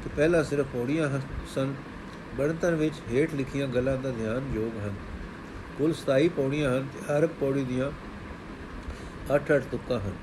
ਕਿ 0.04 0.10
ਪਹਿਲਾ 0.18 0.44
ਸਿਰਫ 0.44 0.66
ਪੌੜੀਆਂ 0.74 1.10
ਸਨ। 1.56 1.74
ਬਣਤਰ 2.38 2.76
ਵਿੱਚ 2.76 2.96
ਹੇਠ 3.12 3.34
ਲਿਖੀਆਂ 3.34 3.68
ਗੱਲਾਂ 3.68 3.98
ਦਾ 3.98 4.12
ਧਿਆਨ 4.12 4.52
ਯੋਗ 4.54 4.80
ਹਨ। 4.80 4.96
ਕੁੱਲ 5.78 5.94
27 5.94 6.28
ਪੌੜੀਆਂ 6.30 6.72
ਹਨ 6.72 6.88
ਤੇ 6.94 7.00
ਹਰ 7.06 7.28
ਪੌੜੀ 7.40 7.64
ਦੀਆਂ 7.64 7.92
8-8 9.34 9.64
ਤੁਕਾਂ 9.72 10.00
ਹਨ। 10.00 10.14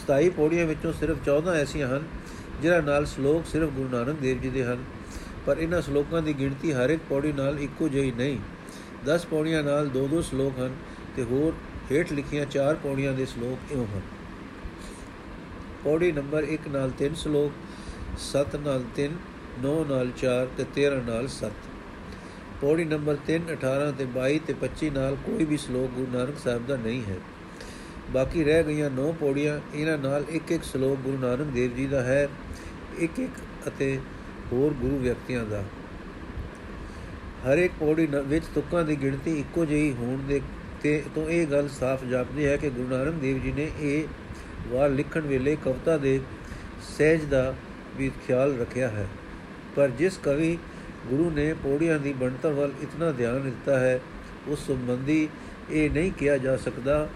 27 0.00 0.30
ਪੌੜੀਆਂ 0.30 0.66
ਵਿੱਚੋਂ 0.66 0.92
ਸਿਰਫ 0.92 1.18
14 1.24 1.54
ਐਸੀਆਂ 1.54 1.88
ਹਨ 1.88 2.04
ਜਿਨ੍ਹਾਂ 2.62 2.82
ਨਾਲ 2.82 3.06
ਸ਼ਲੋਕ 3.06 3.46
ਸਿਰਫ 3.46 3.70
ਗੁਰੂ 3.70 3.88
ਨਾਨਕ 3.88 4.20
ਦੇਵ 4.20 4.40
ਜੀ 4.40 4.50
ਦੇ 4.50 4.64
ਹਨ, 4.64 4.84
ਪਰ 5.46 5.58
ਇਹਨਾਂ 5.58 5.80
ਸ਼ਲੋਕਾਂ 5.82 6.22
ਦੀ 6.22 6.32
ਗਿਣਤੀ 6.32 6.72
ਹਰ 6.72 6.90
ਇੱਕ 6.90 7.02
ਪੌੜੀ 7.08 7.32
ਨਾਲ 7.32 7.58
ਇੱਕੋ 7.60 7.88
ਜਿਹੀ 7.88 8.12
ਨਹੀਂ। 8.12 8.38
10 9.06 9.26
ਪੌੜੀਆਂ 9.30 9.62
ਨਾਲ 9.62 9.88
ਦੋ 9.88 10.06
ਦੋ 10.08 10.20
ਸ਼ਲੋਕ 10.22 10.58
ਹਨ 10.58 10.74
ਤੇ 11.16 11.22
ਹੋਰ 11.22 11.54
ਹੇਠ 11.92 12.12
ਲਿਖੀਆਂ 12.12 12.44
ਚਾਰ 12.46 12.74
ਪੌੜੀਆਂ 12.82 13.12
ਦੇ 13.12 13.26
ਸ਼ਲੋਕ 13.26 13.72
ਇਉਂ 13.72 13.86
ਹਨ। 13.86 14.02
ਪੌੜੀ 15.84 16.12
ਨੰਬਰ 16.12 16.44
1 16.50 16.68
ਨਾਲ 16.72 16.92
3 17.00 17.14
ਸ਼ਲੋਕ 17.16 17.52
7 18.22 18.56
ਨਾਲ 18.64 18.84
3 18.98 19.18
9 19.62 19.74
ਨਾਲ 19.88 20.10
4 20.22 20.46
ਤੇ 20.56 20.66
13 20.76 21.02
ਨਾਲ 21.06 21.28
7 21.34 21.68
ਪੌੜੀ 22.60 22.84
ਨੰਬਰ 22.84 23.16
3 23.28 23.52
18 23.52 23.92
ਤੇ 23.98 24.06
22 24.16 24.38
ਤੇ 24.46 24.54
25 24.60 24.90
ਨਾਲ 24.92 25.16
ਕੋਈ 25.24 25.44
ਵੀ 25.44 25.56
ਸ਼ਲੋਕ 25.58 25.90
ਗੁਰੂ 25.90 26.10
ਨਾਨਕ 26.12 26.38
ਸਾਹਿਬ 26.38 26.66
ਦਾ 26.66 26.76
ਨਹੀਂ 26.76 27.02
ਹੈ। 27.04 27.16
ਬਾਕੀ 28.12 28.44
ਰਹਿ 28.44 28.62
ਗਈਆਂ 28.62 28.90
9 28.90 29.12
ਪੌੜੀਆਂ, 29.20 29.60
ਇਹਨਾਂ 29.74 29.98
ਨਾਲ 29.98 30.24
ਇੱਕ 30.30 30.52
ਇੱਕ 30.52 30.64
ਸ਼ਲੋਕ 30.64 30.98
ਗੁਰੂ 30.98 31.18
ਨਾਨਕ 31.18 31.52
ਦੇਵ 31.54 31.76
ਜੀ 31.76 31.86
ਦਾ 31.86 32.02
ਹੈ, 32.02 32.28
ਇੱਕ 32.98 33.18
ਇੱਕ 33.18 33.68
ਅਤੇ 33.68 33.98
ਹੋਰ 34.52 34.72
ਗੁਰੂ 34.72 34.98
ਵਿਅਕਤੀਆਂ 34.98 35.44
ਦਾ। 35.44 35.62
ਹਰ 37.46 37.58
ਇੱਕ 37.58 37.72
ਪੌੜੀ 37.80 38.08
ਵਿੱਚ 38.26 38.44
ਤੁਕਾਂ 38.54 38.84
ਦੀ 38.84 38.96
ਗਿਣਤੀ 39.02 39.38
ਇੱਕੋ 39.40 39.64
ਜਿਹੀ 39.64 39.92
ਹੋਣ 39.92 40.18
ਦੇ 40.18 40.40
ਤੇ 40.82 41.02
ਤੋਂ 41.14 41.28
ਇਹ 41.28 41.46
ਗੱਲ 41.46 41.68
ਸਾਫ਼ 41.68 42.04
ਜਾਪਦੀ 42.04 42.46
ਹੈ 42.46 42.56
ਕਿ 42.56 42.70
ਗੁਰੂ 42.70 42.88
ਨਾਨਕ 42.88 43.14
ਦੇਵ 43.14 43.38
ਜੀ 43.38 43.52
ਨੇ 43.52 43.70
ਇਹ 43.80 44.04
ਵਾਰ 44.68 44.90
ਲਿਖਣ 44.90 45.20
ਵੇਲੇ 45.20 45.56
ਕਵਿਤਾ 45.64 45.96
ਦੇ 45.96 46.20
ਸਹਿਜ 46.98 47.24
ਦਾ 47.24 47.54
ਵੀ 47.96 48.10
ਖਿਆਲ 48.26 48.56
ਰੱਖਿਆ 48.60 48.88
ਹੈ। 48.88 49.06
ਪਰ 49.76 49.88
ਜਿਸ 49.88 50.18
ਕਵੀ 50.22 50.58
ਗੁਰੂ 51.06 51.30
ਨੇ 51.30 51.52
ਪੌੜੀਆਂ 51.52 51.98
ਦੀ 51.98 52.12
ਬਣਤਰ 52.12 52.52
ਵੱਲ 52.52 52.72
ਇਤਨਾ 52.82 53.10
ਧਿਆਨ 53.10 53.42
ਦਿੱਤਾ 53.42 53.78
ਹੈ, 53.78 54.00
ਉਸ 54.48 54.66
ਸੰਬੰਧੀ 54.66 55.28
ਇਹ 55.70 55.90
ਨਹੀਂ 55.90 56.12
ਕਿਹਾ 56.12 56.36
ਜਾ 56.36 56.56
ਸਕਦਾ 56.56 57.08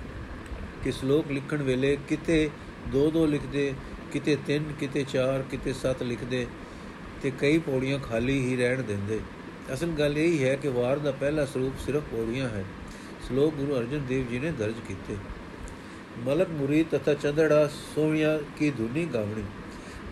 ਕਿ 0.87 0.93
ਸ਼ਲੋਕ 0.93 1.31
ਲਿਖਣ 1.31 1.63
ਵੇਲੇ 1.63 1.99
ਕਿਤੇ 2.09 2.51
ਦੋ 2.93 3.11
ਦੋ 3.11 3.27
ਲਿਖਦੇ, 3.27 3.75
ਕਿਤੇ 4.13 4.37
ਤਿੰਨ, 4.47 4.73
ਕਿਤੇ 4.81 5.05
ਚਾਰ, 5.09 5.43
ਕਿਤੇ 5.43 5.73
ਸੱਤ 5.73 6.03
ਲਿਖਦੇ 6.03 6.47
ਤੇ 7.23 7.33
ਕਈ 7.41 7.59
ਪੌੜੀਆਂ 7.59 7.99
ਖਾਲੀ 7.99 8.47
ਹੀ 8.47 8.57
ਰਹਿਣ 8.57 8.83
ਦਿੰਦੇ। 8.83 9.21
ਅਸਲ 9.75 9.87
ਗੱਲ 9.87 10.19
ਇਹ 10.19 10.45
ਹੈ 10.45 10.57
ਕਿ 10.57 10.69
ਵਾਰ 10.69 10.99
ਦਾ 10.99 11.11
ਪਹਿਲਾ 11.11 11.45
ਸਰੂਪ 11.45 11.73
ਸਿਰਫ 11.87 12.03
ਪੌੜੀਆਂ 12.03 12.49
ਹੈ। 12.49 12.65
ਸ਼ਲੋਕ 13.27 13.55
ਗੁਰੂ 13.55 13.79
ਅਰਜਨ 13.79 14.07
ਦੇਵ 14.09 14.29
ਜੀ 14.29 14.39
ਨੇ 14.39 14.51
ਦਰਜ 14.51 14.75
ਕੀਤੇ। 14.89 15.17
ਮਲਕ 16.19 16.49
ਮੁਰੀਦ 16.51 16.87
ਤਥਾ 16.91 17.15
ਚੰਦੜਾ 17.15 17.71
ਸੋਹਣਿਆ 17.95 18.39
ਕੀ 18.57 18.71
ਧੁਨੀ 18.71 19.07
ਗਾਵਣੀ। 19.15 19.45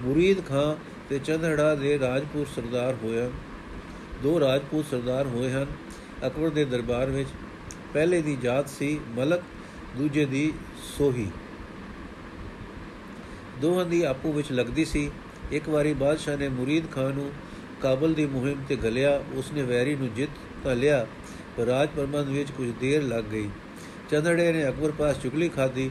ਮੁਰੀਦ 0.00 0.46
ਖਾਂ 0.46 0.76
ਤੇ 1.08 1.18
ਚੰਦੜਾ 1.18 1.74
ਦੇ 1.74 1.98
ਰਾਜਪੂਤ 1.98 2.48
ਸਰਦਾਰ 2.48 2.96
ਹੋਇਆ। 3.02 3.30
ਦੋ 4.22 4.40
ਰਾਜਪੂਤ 4.40 4.84
ਸਰਦਾਰ 4.90 5.26
ਹੋਏ 5.26 5.52
ਹਨ 5.52 5.66
ਅਕਬਰ 6.26 6.48
ਦੇ 6.48 6.64
ਦਰਬਾਰ 6.64 7.10
ਵਿੱਚ। 7.10 7.28
ਪਹਿਲੇ 7.94 8.22
ਦੀ 8.22 8.36
ਜਾਤ 8.42 8.68
ਸੀ 8.68 9.00
ਮਲਕ 9.08 9.40
ਦੂਜੇ 9.96 10.24
ਦੀ 10.24 10.52
ਸੋਹੀ। 10.98 11.26
ਦੋਹਾਂ 13.60 13.84
ਦੀ 13.86 14.02
ਆਪੋ 14.02 14.32
ਵਿੱਚ 14.32 14.52
ਲੱਗਦੀ 14.52 14.84
ਸੀ। 14.84 15.10
ਇੱਕ 15.52 15.68
ਵਾਰੀ 15.68 15.92
ਬਾਦਸ਼ਾਹ 15.94 16.36
ਨੇ 16.36 16.48
ਮੁਰੀਦ 16.48 16.84
ਖਾਨ 16.92 17.12
ਨੂੰ 17.14 17.30
ਕਾਬਲ 17.82 18.14
ਦੀ 18.14 18.26
ਮੁਹਿੰਮ 18.26 18.64
ਤੇ 18.68 18.76
ਗਲਿਆ 18.76 19.22
ਉਸਨੇ 19.34 19.62
ਵੈਰੀ 19.62 19.94
ਨੂੰ 19.96 20.14
ਜਿੱਤ 20.14 20.30
ਤਾਂ 20.64 20.74
ਲਿਆ, 20.74 21.06
ਪਰ 21.56 21.64
ਰਾਜ 21.64 21.88
ਪ੍ਰਬੰਧ 21.96 22.28
ਵਿੱਚ 22.28 22.50
ਕੁਝ 22.50 22.70
ਦੇਰ 22.80 23.02
ਲੱਗ 23.02 23.24
ਗਈ। 23.24 23.48
ਚੰਦੜੇ 24.10 24.52
ਨੇ 24.52 24.68
ਅਕਬਰ 24.68 24.90
ਪਾਸ 24.90 25.22
ਚੁਗਲੀ 25.22 25.48
ਖਾਦੀ 25.48 25.90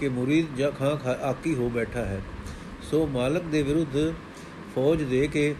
ਕਿ 0.00 0.08
ਮੁਰੀਦ 0.08 0.46
ਜਾਂ 0.56 0.70
ਖਾਂ 0.70 1.14
ਆਕੀ 1.14 1.54
ਹੋ 1.54 1.68
ਬੈਠਾ 1.68 2.04
ਹੈ। 2.04 2.20
ਸੋ 2.82 3.06
ਮਾਲਕ 3.06 3.42
ਦੇ 3.42 3.62
ਵਿਰੁੱਧ 3.62 4.14
ਫੌਜ 4.74 5.02
ਦੇ 5.02 5.26
ਕੇ 5.26 5.54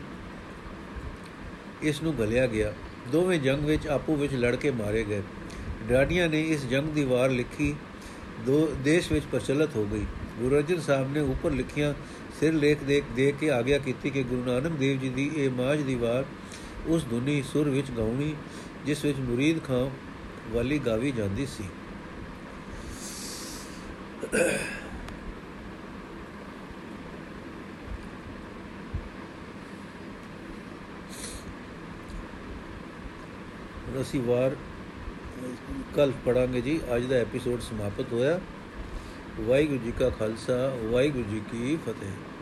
ਇਸ 1.83 2.03
ਨੂੰ 2.03 2.19
ਗਲਿਆ 2.19 2.47
ਗਿਆ। 2.47 2.73
ਦੋਵੇਂ 3.13 3.41
ਜੰਗ 3.41 3.65
ਵਿੱਚ 3.65 3.87
ਆਪੋ 3.87 4.17
ਵਿੱਚ 4.17 4.35
ਲੜ 4.35 4.57
ਕੇ 4.57 4.71
ਮਾਰੇ 4.71 5.05
ਗਏ। 5.05 5.23
ਡਾਡੀਆਂ 5.89 6.29
ਨੇ 6.29 6.41
ਇਸ 6.43 6.65
ਜੰਗ 6.67 6.89
ਦੀ 6.89 7.05
ਵਾਰ 7.05 7.31
ਲਿਖੀ, 7.31 7.75
ਦੋ 8.47 8.67
ਦੇਸ਼ 8.85 9.11
ਵਿੱਚ 9.13 9.25
ਪ੍ਰਚਲਿਤ 9.33 9.77
ਹੋ 9.77 9.85
ਗਈ। 9.87 10.05
ਗੁਰੂ 10.39 10.57
ਅਰਜਨ 10.57 10.81
ਸਾਹਿਬ 10.81 11.13
ਨੇ 11.13 11.21
ਉੱਪਰ 11.21 11.51
ਲਿਖੀਆਂ 11.51 11.93
ਸਿਰ 12.41 12.53
ਲੇਖ 12.53 12.83
ਦੇ 12.83 13.03
ਦੇ 13.17 13.31
ਕੇ 13.41 13.51
ਆਗਿਆ 13.51 13.79
ਕੀਤੀ 13.79 14.11
ਕਿ 14.11 14.23
ਗੁਰੂ 14.23 14.45
ਨਾਨਕ 14.45 14.79
ਦੇਵ 14.79 14.99
ਜੀ 15.01 15.09
ਦੀ 15.09 15.31
ਇਹ 15.37 15.51
ਮਾਝ 15.51 15.81
ਦੀ 15.81 15.95
ਵਾਰ 15.95 16.25
ਉਸ 16.87 17.05
ਧੁਨੀ 17.11 17.43
ਸੁਰ 17.43 17.69
ਵਿੱਚ 17.69 17.91
ਗਾਉਣੀ, 17.91 18.35
ਜਿਸ 18.87 19.05
ਵਿੱਚ 19.05 19.19
ਮੁਰੀਦ 19.19 19.63
ਖਾਂ 19.65 19.89
ਵਾਲੀ 20.53 20.79
ਗਾਵੀ 20.79 21.13
ਜਾਂਦੀ 21.13 21.47
ਸੀ। 21.47 21.65
ਅਸੀਂ 34.01 34.21
ਵਾਰ 34.21 34.57
ਕੱਲ 35.97 36.13
ਪੜਾਂਗੇ 36.25 36.61
ਜੀ। 36.61 36.81
ਅੱਜ 36.97 37.05
ਦਾ 37.05 37.17
ਐਪੀਸੋਡ 37.17 37.61
ਸਮਾਪਤ 37.61 38.13
ਹੋਇਆ। 38.13 38.41
ਵਾਹਿਗੁਰੂ 39.41 39.79
ਜੀ 39.79 39.93
ਕਾ 39.99 40.11
ਖਾਲਸਾ, 40.11 40.77
ਵਾਹਿਗੁਰੂ 40.85 41.25
ਜੀ 41.31 41.41
ਕੀ 41.53 41.79
ਫਤਿਹ। 41.87 42.34